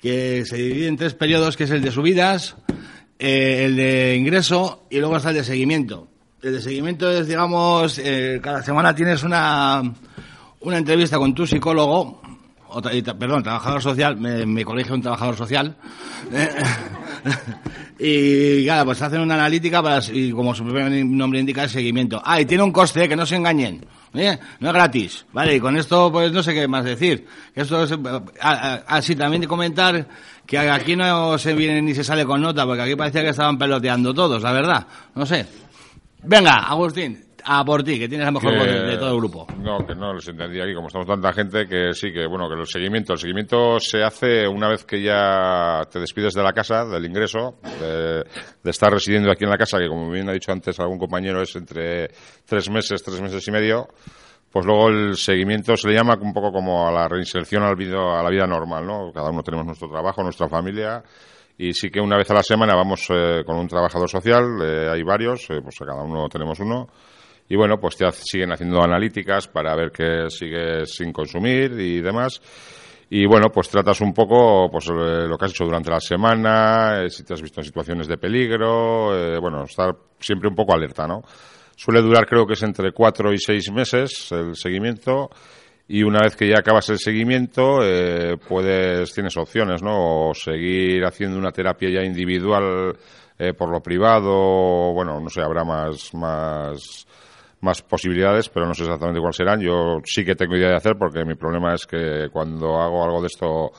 que 0.00 0.44
se 0.46 0.56
divide 0.56 0.86
en 0.86 0.96
tres 0.96 1.14
periodos, 1.14 1.56
que 1.56 1.64
es 1.64 1.70
el 1.72 1.82
de 1.82 1.90
subidas, 1.90 2.54
eh, 3.18 3.64
el 3.64 3.74
de 3.74 4.14
ingreso 4.14 4.84
y 4.90 4.98
luego 5.00 5.16
está 5.16 5.30
el 5.30 5.36
de 5.36 5.44
seguimiento. 5.44 6.06
El 6.40 6.52
de 6.52 6.62
seguimiento 6.62 7.10
es, 7.10 7.26
digamos, 7.26 7.98
eh, 7.98 8.38
cada 8.40 8.62
semana 8.62 8.94
tienes 8.94 9.24
una, 9.24 9.82
una 10.60 10.78
entrevista 10.78 11.18
con 11.18 11.34
tu 11.34 11.48
psicólogo 11.48 12.27
perdón, 13.18 13.42
trabajador 13.42 13.82
social, 13.82 14.16
me, 14.16 14.44
me 14.46 14.64
colegio 14.64 14.94
un 14.94 15.02
trabajador 15.02 15.36
social. 15.36 15.76
y 17.98 18.64
claro, 18.64 18.86
pues 18.86 19.02
hacen 19.02 19.20
una 19.20 19.34
analítica 19.34 19.82
para, 19.82 20.00
y 20.12 20.30
como 20.32 20.54
su 20.54 20.64
propio 20.64 20.88
nombre 21.04 21.40
indica, 21.40 21.64
el 21.64 21.70
seguimiento. 21.70 22.20
Ah, 22.24 22.40
y 22.40 22.46
tiene 22.46 22.62
un 22.62 22.72
coste, 22.72 23.08
que 23.08 23.16
no 23.16 23.26
se 23.26 23.36
engañen. 23.36 23.84
¿eh? 24.14 24.38
No 24.60 24.68
es 24.68 24.74
gratis. 24.74 25.26
Vale, 25.32 25.56
y 25.56 25.60
con 25.60 25.76
esto, 25.76 26.10
pues 26.12 26.32
no 26.32 26.42
sé 26.42 26.54
qué 26.54 26.68
más 26.68 26.84
decir. 26.84 27.26
Esto 27.54 27.84
es, 27.84 27.94
así 28.40 29.16
también 29.16 29.44
comentar 29.44 30.06
que 30.46 30.58
aquí 30.58 30.96
no 30.96 31.36
se 31.38 31.54
viene 31.54 31.82
ni 31.82 31.94
se 31.94 32.04
sale 32.04 32.24
con 32.24 32.40
nota, 32.40 32.64
porque 32.64 32.82
aquí 32.82 32.96
parecía 32.96 33.22
que 33.22 33.30
estaban 33.30 33.58
peloteando 33.58 34.14
todos, 34.14 34.42
la 34.42 34.52
verdad. 34.52 34.86
No 35.14 35.26
sé. 35.26 35.46
Venga, 36.22 36.54
Agustín, 36.54 37.27
a 37.50 37.64
por 37.64 37.82
ti, 37.82 37.98
que 37.98 38.08
tienes 38.08 38.26
la 38.26 38.30
mejor 38.30 38.58
voz 38.58 38.66
de, 38.66 38.96
todo 38.98 39.10
el 39.10 39.16
grupo. 39.16 39.46
No, 39.58 39.78
que 39.78 39.94
no 39.94 40.12
les 40.12 40.28
entendía 40.28 40.64
aquí, 40.64 40.74
como 40.74 40.88
estamos 40.88 41.08
tanta 41.08 41.32
gente, 41.32 41.66
que 41.66 41.94
sí, 41.94 42.12
que 42.12 42.26
bueno, 42.26 42.46
que 42.46 42.60
el 42.60 42.66
seguimiento, 42.66 43.14
el 43.14 43.18
seguimiento 43.18 43.80
se 43.80 44.02
hace 44.02 44.46
una 44.46 44.68
vez 44.68 44.84
que 44.84 45.02
ya 45.02 45.80
te 45.90 45.98
despides 45.98 46.34
de 46.34 46.42
la 46.42 46.52
casa, 46.52 46.84
del 46.84 47.06
ingreso, 47.06 47.58
de, 47.80 48.22
estar 48.70 48.92
residiendo 48.92 49.32
aquí 49.32 49.44
en 49.44 49.50
la 49.50 49.56
casa, 49.56 49.78
que 49.78 49.88
como 49.88 50.10
bien 50.10 50.28
ha 50.28 50.32
dicho 50.32 50.52
antes 50.52 50.78
algún 50.78 50.98
compañero 50.98 51.40
es 51.40 51.56
entre 51.56 52.08
tres 52.44 52.68
meses, 52.68 53.02
tres 53.02 53.18
meses 53.22 53.48
y 53.48 53.50
medio. 53.50 53.88
Pues 54.50 54.66
luego 54.66 54.88
el 54.88 55.16
seguimiento 55.16 55.74
se 55.76 55.88
le 55.88 55.94
llama 55.94 56.18
un 56.20 56.34
poco 56.34 56.52
como 56.52 56.86
a 56.86 56.92
la 56.92 57.08
reinserción 57.08 57.62
al 57.62 57.72
a 57.72 58.22
la 58.22 58.30
vida 58.30 58.46
normal, 58.46 58.86
¿no? 58.86 59.10
Cada 59.12 59.30
uno 59.30 59.42
tenemos 59.42 59.64
nuestro 59.64 59.88
trabajo, 59.88 60.22
nuestra 60.22 60.48
familia, 60.48 61.02
y 61.58 61.72
sí 61.72 61.90
que 61.90 62.00
una 62.00 62.16
vez 62.16 62.30
a 62.30 62.34
la 62.34 62.42
semana 62.42 62.74
vamos 62.74 63.06
eh, 63.10 63.42
con 63.44 63.56
un 63.56 63.66
trabajador 63.66 64.08
social, 64.08 64.44
eh, 64.62 64.88
hay 64.90 65.02
varios, 65.02 65.50
eh, 65.50 65.60
pues 65.62 65.76
cada 65.78 66.02
uno 66.02 66.28
tenemos 66.28 66.60
uno, 66.60 66.88
y 67.48 67.56
bueno, 67.56 67.78
pues 67.80 67.96
ya 67.98 68.10
siguen 68.12 68.52
haciendo 68.52 68.82
analíticas 68.82 69.48
para 69.48 69.74
ver 69.74 69.90
qué 69.90 70.28
sigue 70.28 70.84
sin 70.84 71.12
consumir 71.12 71.72
y 71.80 72.00
demás. 72.00 72.40
Y 73.10 73.24
bueno, 73.26 73.48
pues 73.50 73.70
tratas 73.70 74.02
un 74.02 74.12
poco 74.12 74.68
pues 74.70 74.86
eh, 74.88 75.26
lo 75.26 75.38
que 75.38 75.46
has 75.46 75.52
hecho 75.52 75.64
durante 75.64 75.90
la 75.90 76.00
semana, 76.00 77.02
eh, 77.02 77.08
si 77.08 77.24
te 77.24 77.32
has 77.32 77.40
visto 77.40 77.60
en 77.60 77.64
situaciones 77.64 78.06
de 78.06 78.18
peligro, 78.18 79.16
eh, 79.16 79.38
bueno, 79.40 79.64
estar 79.64 79.96
siempre 80.18 80.50
un 80.50 80.54
poco 80.54 80.74
alerta, 80.74 81.06
¿no? 81.06 81.22
Suele 81.74 82.02
durar 82.02 82.26
creo 82.26 82.46
que 82.46 82.52
es 82.52 82.62
entre 82.62 82.92
cuatro 82.92 83.32
y 83.32 83.38
seis 83.38 83.72
meses 83.72 84.30
el 84.32 84.54
seguimiento 84.54 85.30
y 85.86 86.02
una 86.02 86.20
vez 86.20 86.36
que 86.36 86.46
ya 86.46 86.56
acabas 86.58 86.90
el 86.90 86.98
seguimiento 86.98 87.78
puedes 88.46 89.14
tienes 89.14 89.36
opciones, 89.38 89.82
¿no? 89.82 90.28
O 90.28 90.34
seguir 90.34 91.02
haciendo 91.04 91.38
una 91.38 91.52
terapia 91.52 91.88
ya 91.88 92.02
individual 92.04 92.94
por 93.56 93.70
lo 93.70 93.80
privado, 93.80 94.92
bueno, 94.92 95.20
no 95.20 95.30
sé, 95.30 95.40
habrá 95.40 95.64
más 95.64 96.12
más 96.14 97.06
más 97.60 97.82
posibilidades, 97.82 98.48
pero 98.48 98.66
no 98.66 98.74
sé 98.74 98.84
exactamente 98.84 99.20
cuáles 99.20 99.36
serán. 99.36 99.60
Yo 99.60 100.00
sí 100.04 100.24
que 100.24 100.34
tengo 100.34 100.56
idea 100.56 100.70
de 100.70 100.76
hacer 100.76 100.96
porque 100.98 101.24
mi 101.24 101.34
problema 101.34 101.74
es 101.74 101.86
que 101.86 102.28
cuando 102.32 102.80
hago 102.80 103.04
algo 103.04 103.20
de 103.20 103.26
esto 103.26 103.70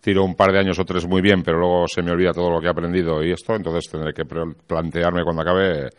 tiro 0.00 0.24
un 0.24 0.34
par 0.34 0.52
de 0.52 0.60
años 0.60 0.78
o 0.78 0.84
tres 0.84 1.06
muy 1.06 1.20
bien, 1.20 1.42
pero 1.42 1.58
luego 1.58 1.88
se 1.88 2.02
me 2.02 2.12
olvida 2.12 2.32
todo 2.32 2.50
lo 2.50 2.60
que 2.60 2.66
he 2.66 2.70
aprendido 2.70 3.22
y 3.22 3.32
esto, 3.32 3.54
entonces 3.54 3.90
tendré 3.90 4.12
que 4.12 4.24
plantearme 4.24 5.24
cuando 5.24 5.42
acabe 5.42 5.90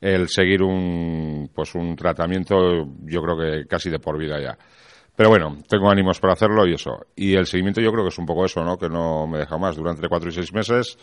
el 0.00 0.28
seguir 0.28 0.62
un 0.62 1.50
pues 1.54 1.74
un 1.74 1.94
tratamiento, 1.96 2.56
yo 3.04 3.22
creo 3.22 3.38
que 3.38 3.66
casi 3.66 3.90
de 3.90 3.98
por 3.98 4.18
vida 4.18 4.40
ya. 4.40 4.58
Pero 5.16 5.28
bueno, 5.28 5.58
tengo 5.68 5.88
ánimos 5.88 6.18
para 6.18 6.32
hacerlo 6.32 6.66
y 6.66 6.74
eso. 6.74 7.06
Y 7.14 7.36
el 7.36 7.46
seguimiento 7.46 7.80
yo 7.80 7.92
creo 7.92 8.02
que 8.02 8.08
es 8.08 8.18
un 8.18 8.26
poco 8.26 8.44
eso, 8.44 8.64
¿no? 8.64 8.76
Que 8.76 8.88
no 8.88 9.28
me 9.28 9.38
deja 9.38 9.56
más. 9.56 9.76
Durante 9.76 10.08
cuatro 10.08 10.28
y 10.28 10.32
seis 10.32 10.52
meses 10.52 10.98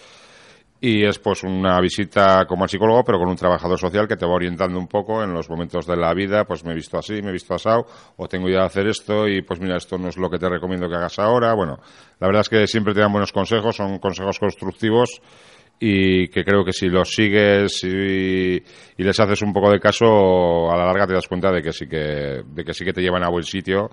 y 0.83 1.05
es 1.05 1.19
pues 1.19 1.43
una 1.43 1.79
visita 1.79 2.45
como 2.47 2.67
psicólogo, 2.67 3.03
pero 3.03 3.19
con 3.19 3.29
un 3.29 3.35
trabajador 3.35 3.77
social 3.77 4.07
que 4.07 4.17
te 4.17 4.25
va 4.25 4.33
orientando 4.33 4.79
un 4.79 4.87
poco 4.87 5.23
en 5.23 5.31
los 5.31 5.47
momentos 5.47 5.85
de 5.85 5.95
la 5.95 6.11
vida, 6.15 6.43
pues 6.45 6.65
me 6.65 6.71
he 6.71 6.75
visto 6.75 6.97
así, 6.97 7.21
me 7.21 7.29
he 7.29 7.33
visto 7.33 7.53
asado, 7.53 7.85
o 8.17 8.27
tengo 8.27 8.49
idea 8.49 8.61
de 8.61 8.65
hacer 8.65 8.87
esto 8.87 9.27
y 9.27 9.43
pues 9.43 9.61
mira, 9.61 9.77
esto 9.77 9.99
no 9.99 10.09
es 10.09 10.17
lo 10.17 10.27
que 10.27 10.39
te 10.39 10.49
recomiendo 10.49 10.89
que 10.89 10.95
hagas 10.95 11.19
ahora. 11.19 11.53
Bueno, 11.53 11.77
la 12.19 12.27
verdad 12.27 12.41
es 12.41 12.49
que 12.49 12.65
siempre 12.65 12.95
te 12.95 12.99
dan 12.99 13.11
buenos 13.11 13.31
consejos, 13.31 13.75
son 13.75 13.99
consejos 13.99 14.39
constructivos 14.39 15.21
y 15.79 16.27
que 16.29 16.43
creo 16.43 16.65
que 16.65 16.73
si 16.73 16.89
los 16.89 17.13
sigues 17.13 17.83
y, 17.83 18.63
les 18.97 19.19
haces 19.19 19.41
un 19.43 19.53
poco 19.53 19.71
de 19.71 19.79
caso, 19.79 20.71
a 20.71 20.77
la 20.77 20.85
larga 20.85 21.05
te 21.05 21.13
das 21.13 21.27
cuenta 21.27 21.51
de 21.51 21.61
que 21.61 21.73
sí 21.73 21.85
que, 21.87 22.41
de 22.43 22.63
que 22.63 22.73
sí 22.73 22.83
que 22.83 22.93
te 22.93 23.01
llevan 23.01 23.23
a 23.23 23.29
buen 23.29 23.43
sitio, 23.43 23.91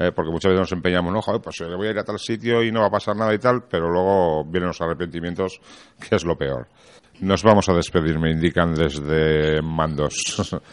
eh, 0.00 0.12
porque 0.12 0.30
muchas 0.30 0.48
veces 0.48 0.60
nos 0.60 0.72
empeñamos, 0.72 1.12
no, 1.12 1.20
joder, 1.20 1.42
pues 1.42 1.60
le 1.60 1.76
voy 1.76 1.88
a 1.88 1.90
ir 1.90 1.98
a 1.98 2.04
tal 2.04 2.18
sitio 2.18 2.62
y 2.62 2.72
no 2.72 2.80
va 2.80 2.86
a 2.86 2.90
pasar 2.90 3.14
nada 3.14 3.34
y 3.34 3.38
tal, 3.38 3.64
pero 3.64 3.90
luego 3.90 4.44
vienen 4.44 4.68
los 4.68 4.80
arrepentimientos, 4.80 5.60
que 6.08 6.16
es 6.16 6.24
lo 6.24 6.38
peor. 6.38 6.66
Nos 7.20 7.42
vamos 7.42 7.68
a 7.68 7.74
despedir, 7.74 8.18
me 8.18 8.30
indican 8.30 8.74
desde 8.74 9.60
mandos. 9.60 10.14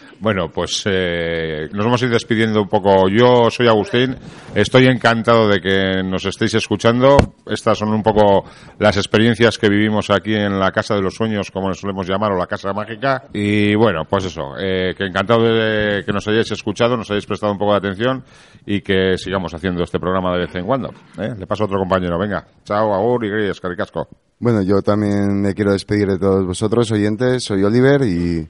bueno, 0.21 0.49
pues 0.49 0.83
eh, 0.86 1.67
nos 1.73 1.83
vamos 1.83 2.01
a 2.01 2.05
ir 2.05 2.12
despidiendo 2.12 2.62
un 2.62 2.69
poco. 2.69 3.10
Yo 3.10 3.49
soy 3.51 3.67
Agustín, 3.67 4.15
estoy 4.55 4.86
encantado 4.86 5.49
de 5.49 5.60
que 5.60 6.03
nos 6.03 6.25
estéis 6.25 6.53
escuchando. 6.53 7.17
Estas 7.45 7.77
son 7.77 7.89
un 7.89 8.01
poco 8.01 8.45
las 8.79 8.95
experiencias 8.95 9.57
que 9.57 9.67
vivimos 9.67 10.10
aquí 10.10 10.36
en 10.36 10.57
la 10.57 10.71
Casa 10.71 10.95
de 10.95 11.01
los 11.01 11.15
Sueños, 11.15 11.51
como 11.51 11.67
le 11.67 11.75
solemos 11.75 12.07
llamar, 12.07 12.31
o 12.31 12.38
la 12.38 12.47
Casa 12.47 12.71
Mágica. 12.71 13.25
Y 13.33 13.75
bueno, 13.75 14.05
pues 14.10 14.25
eso, 14.25 14.53
eh, 14.57 14.95
que 14.97 15.03
encantado 15.03 15.43
de 15.43 16.03
que 16.05 16.13
nos 16.13 16.25
hayáis 16.29 16.49
escuchado, 16.51 16.95
nos 16.95 17.12
hayáis 17.12 17.25
prestado 17.25 17.51
un 17.51 17.60
poco 17.60 17.73
de 17.73 17.77
atención 17.79 18.23
y 18.65 18.79
que 18.79 19.17
sigamos 19.17 19.53
haciendo 19.53 19.83
este 19.83 19.99
programa 19.99 20.31
de 20.31 20.45
vez 20.45 20.55
en 20.55 20.65
cuando. 20.65 20.93
¿eh? 21.19 21.36
Le 21.38 21.45
paso 21.45 21.63
a 21.63 21.65
otro 21.65 21.77
compañero, 21.77 22.17
venga. 22.17 22.47
Chao, 22.63 22.93
agur 22.93 23.25
y 23.25 23.51
caricasco. 23.60 24.07
Bueno, 24.39 24.62
yo 24.62 24.84
también 24.84 25.41
me 25.41 25.56
quiero 25.56 25.71
despedir 25.71 26.08
de 26.10 26.19
todos 26.19 26.45
vosotros, 26.45 26.91
oyentes. 26.91 27.43
Soy 27.43 27.63
Oliver 27.63 28.04
y 28.04 28.47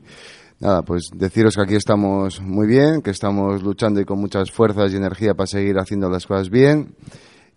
nada, 0.60 0.82
pues 0.82 1.10
deciros 1.16 1.56
que 1.56 1.62
aquí 1.62 1.76
estamos 1.76 2.42
muy 2.42 2.68
bien, 2.68 3.02
que 3.02 3.12
estamos 3.12 3.64
luchando 3.64 4.02
y 4.02 4.04
con 4.04 4.20
muchas 4.20 4.52
fuerzas 4.52 4.92
y 4.92 4.98
energía 4.98 5.34
para 5.34 5.48
seguir 5.48 5.80
haciendo 5.80 6.10
las 6.10 6.28
cosas 6.28 6.50
bien. 6.50 6.94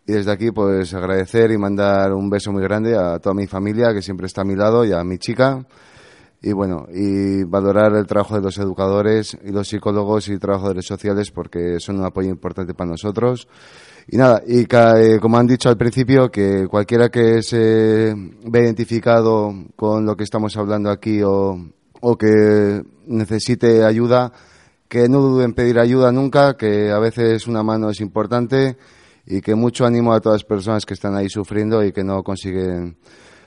Y 0.06 0.12
desde 0.12 0.30
aquí, 0.30 0.52
pues 0.52 0.94
agradecer 0.94 1.50
y 1.50 1.58
mandar 1.58 2.12
un 2.12 2.30
beso 2.30 2.52
muy 2.52 2.62
grande 2.62 2.96
a 2.96 3.18
toda 3.18 3.34
mi 3.34 3.48
familia 3.48 3.92
que 3.92 4.00
siempre 4.00 4.28
está 4.28 4.42
a 4.42 4.44
mi 4.44 4.54
lado 4.54 4.84
y 4.84 4.92
a 4.92 5.02
mi 5.02 5.18
chica. 5.18 5.66
Y 6.40 6.52
bueno, 6.52 6.86
y 6.94 7.42
valorar 7.42 7.94
el 7.96 8.06
trabajo 8.06 8.36
de 8.36 8.42
los 8.42 8.58
educadores 8.58 9.36
y 9.44 9.50
los 9.50 9.66
psicólogos 9.66 10.28
y 10.28 10.38
trabajadores 10.38 10.86
sociales 10.86 11.32
porque 11.32 11.80
son 11.80 11.98
un 11.98 12.04
apoyo 12.04 12.28
importante 12.28 12.74
para 12.74 12.90
nosotros. 12.90 13.48
Y 14.12 14.16
nada, 14.16 14.42
y 14.44 14.62
eh, 14.62 15.18
como 15.20 15.38
han 15.38 15.46
dicho 15.46 15.68
al 15.68 15.76
principio, 15.76 16.32
que 16.32 16.66
cualquiera 16.66 17.10
que 17.10 17.44
se 17.44 18.12
ve 18.44 18.60
identificado 18.60 19.54
con 19.76 20.04
lo 20.04 20.16
que 20.16 20.24
estamos 20.24 20.56
hablando 20.56 20.90
aquí 20.90 21.22
o, 21.22 21.56
o 22.00 22.18
que 22.18 22.82
necesite 23.06 23.84
ayuda, 23.84 24.32
que 24.88 25.08
no 25.08 25.20
duden 25.20 25.50
en 25.50 25.54
pedir 25.54 25.78
ayuda 25.78 26.10
nunca, 26.10 26.56
que 26.56 26.90
a 26.90 26.98
veces 26.98 27.46
una 27.46 27.62
mano 27.62 27.88
es 27.88 28.00
importante 28.00 28.76
y 29.26 29.40
que 29.40 29.54
mucho 29.54 29.86
ánimo 29.86 30.12
a 30.12 30.20
todas 30.20 30.40
las 30.40 30.44
personas 30.44 30.84
que 30.84 30.94
están 30.94 31.14
ahí 31.14 31.28
sufriendo 31.28 31.84
y 31.84 31.92
que 31.92 32.02
no 32.02 32.24
consiguen 32.24 32.96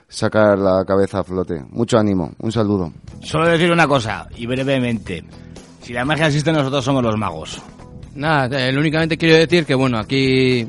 sacar 0.08 0.58
la 0.58 0.82
cabeza 0.86 1.18
a 1.18 1.24
flote. 1.24 1.62
Mucho 1.72 1.98
ánimo, 1.98 2.32
un 2.38 2.50
saludo. 2.50 2.90
Solo 3.20 3.48
decir 3.48 3.70
una 3.70 3.86
cosa, 3.86 4.28
y 4.34 4.46
brevemente. 4.46 5.24
Si 5.82 5.92
la 5.92 6.06
magia 6.06 6.28
existe, 6.28 6.50
nosotros 6.52 6.82
somos 6.82 7.02
los 7.02 7.18
magos. 7.18 7.60
Nada, 8.14 8.68
eh, 8.68 8.76
únicamente 8.76 9.16
quiero 9.16 9.36
decir 9.36 9.64
que, 9.66 9.74
bueno, 9.74 9.98
aquí 9.98 10.66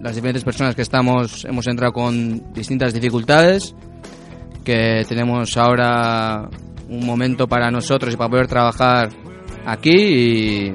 las 0.00 0.14
diferentes 0.14 0.44
personas 0.44 0.74
que 0.74 0.82
estamos 0.82 1.44
hemos 1.44 1.66
entrado 1.66 1.92
con 1.92 2.52
distintas 2.52 2.94
dificultades, 2.94 3.74
que 4.64 5.04
tenemos 5.08 5.56
ahora 5.56 6.48
un 6.88 7.06
momento 7.06 7.46
para 7.46 7.70
nosotros 7.70 8.14
y 8.14 8.16
para 8.16 8.30
poder 8.30 8.46
trabajar 8.46 9.10
aquí 9.66 10.72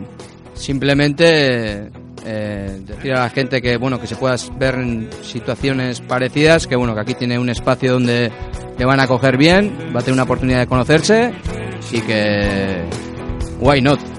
simplemente 0.53 1.89
eh, 2.25 2.81
decir 2.86 3.13
a 3.13 3.21
la 3.21 3.29
gente 3.29 3.62
que 3.62 3.77
bueno 3.77 3.99
que 3.99 4.07
se 4.07 4.15
pueda 4.15 4.36
ver 4.57 4.75
en 4.75 5.10
situaciones 5.21 6.01
parecidas 6.01 6.65
que 6.65 6.75
bueno 6.75 6.95
que 6.95 7.01
aquí 7.01 7.13
tiene 7.13 7.38
un 7.38 7.49
espacio 7.49 7.93
donde 7.93 8.31
le 8.77 8.86
van 8.86 8.99
a 8.99 9.07
coger 9.07 9.38
bien 9.38 9.91
va 9.95 9.99
a 9.99 10.03
tener 10.03 10.13
una 10.13 10.23
oportunidad 10.23 10.60
de 10.60 10.67
conocerse 10.67 11.33
y 11.91 12.01
que 12.01 12.83
why 13.60 13.81
not 13.81 14.16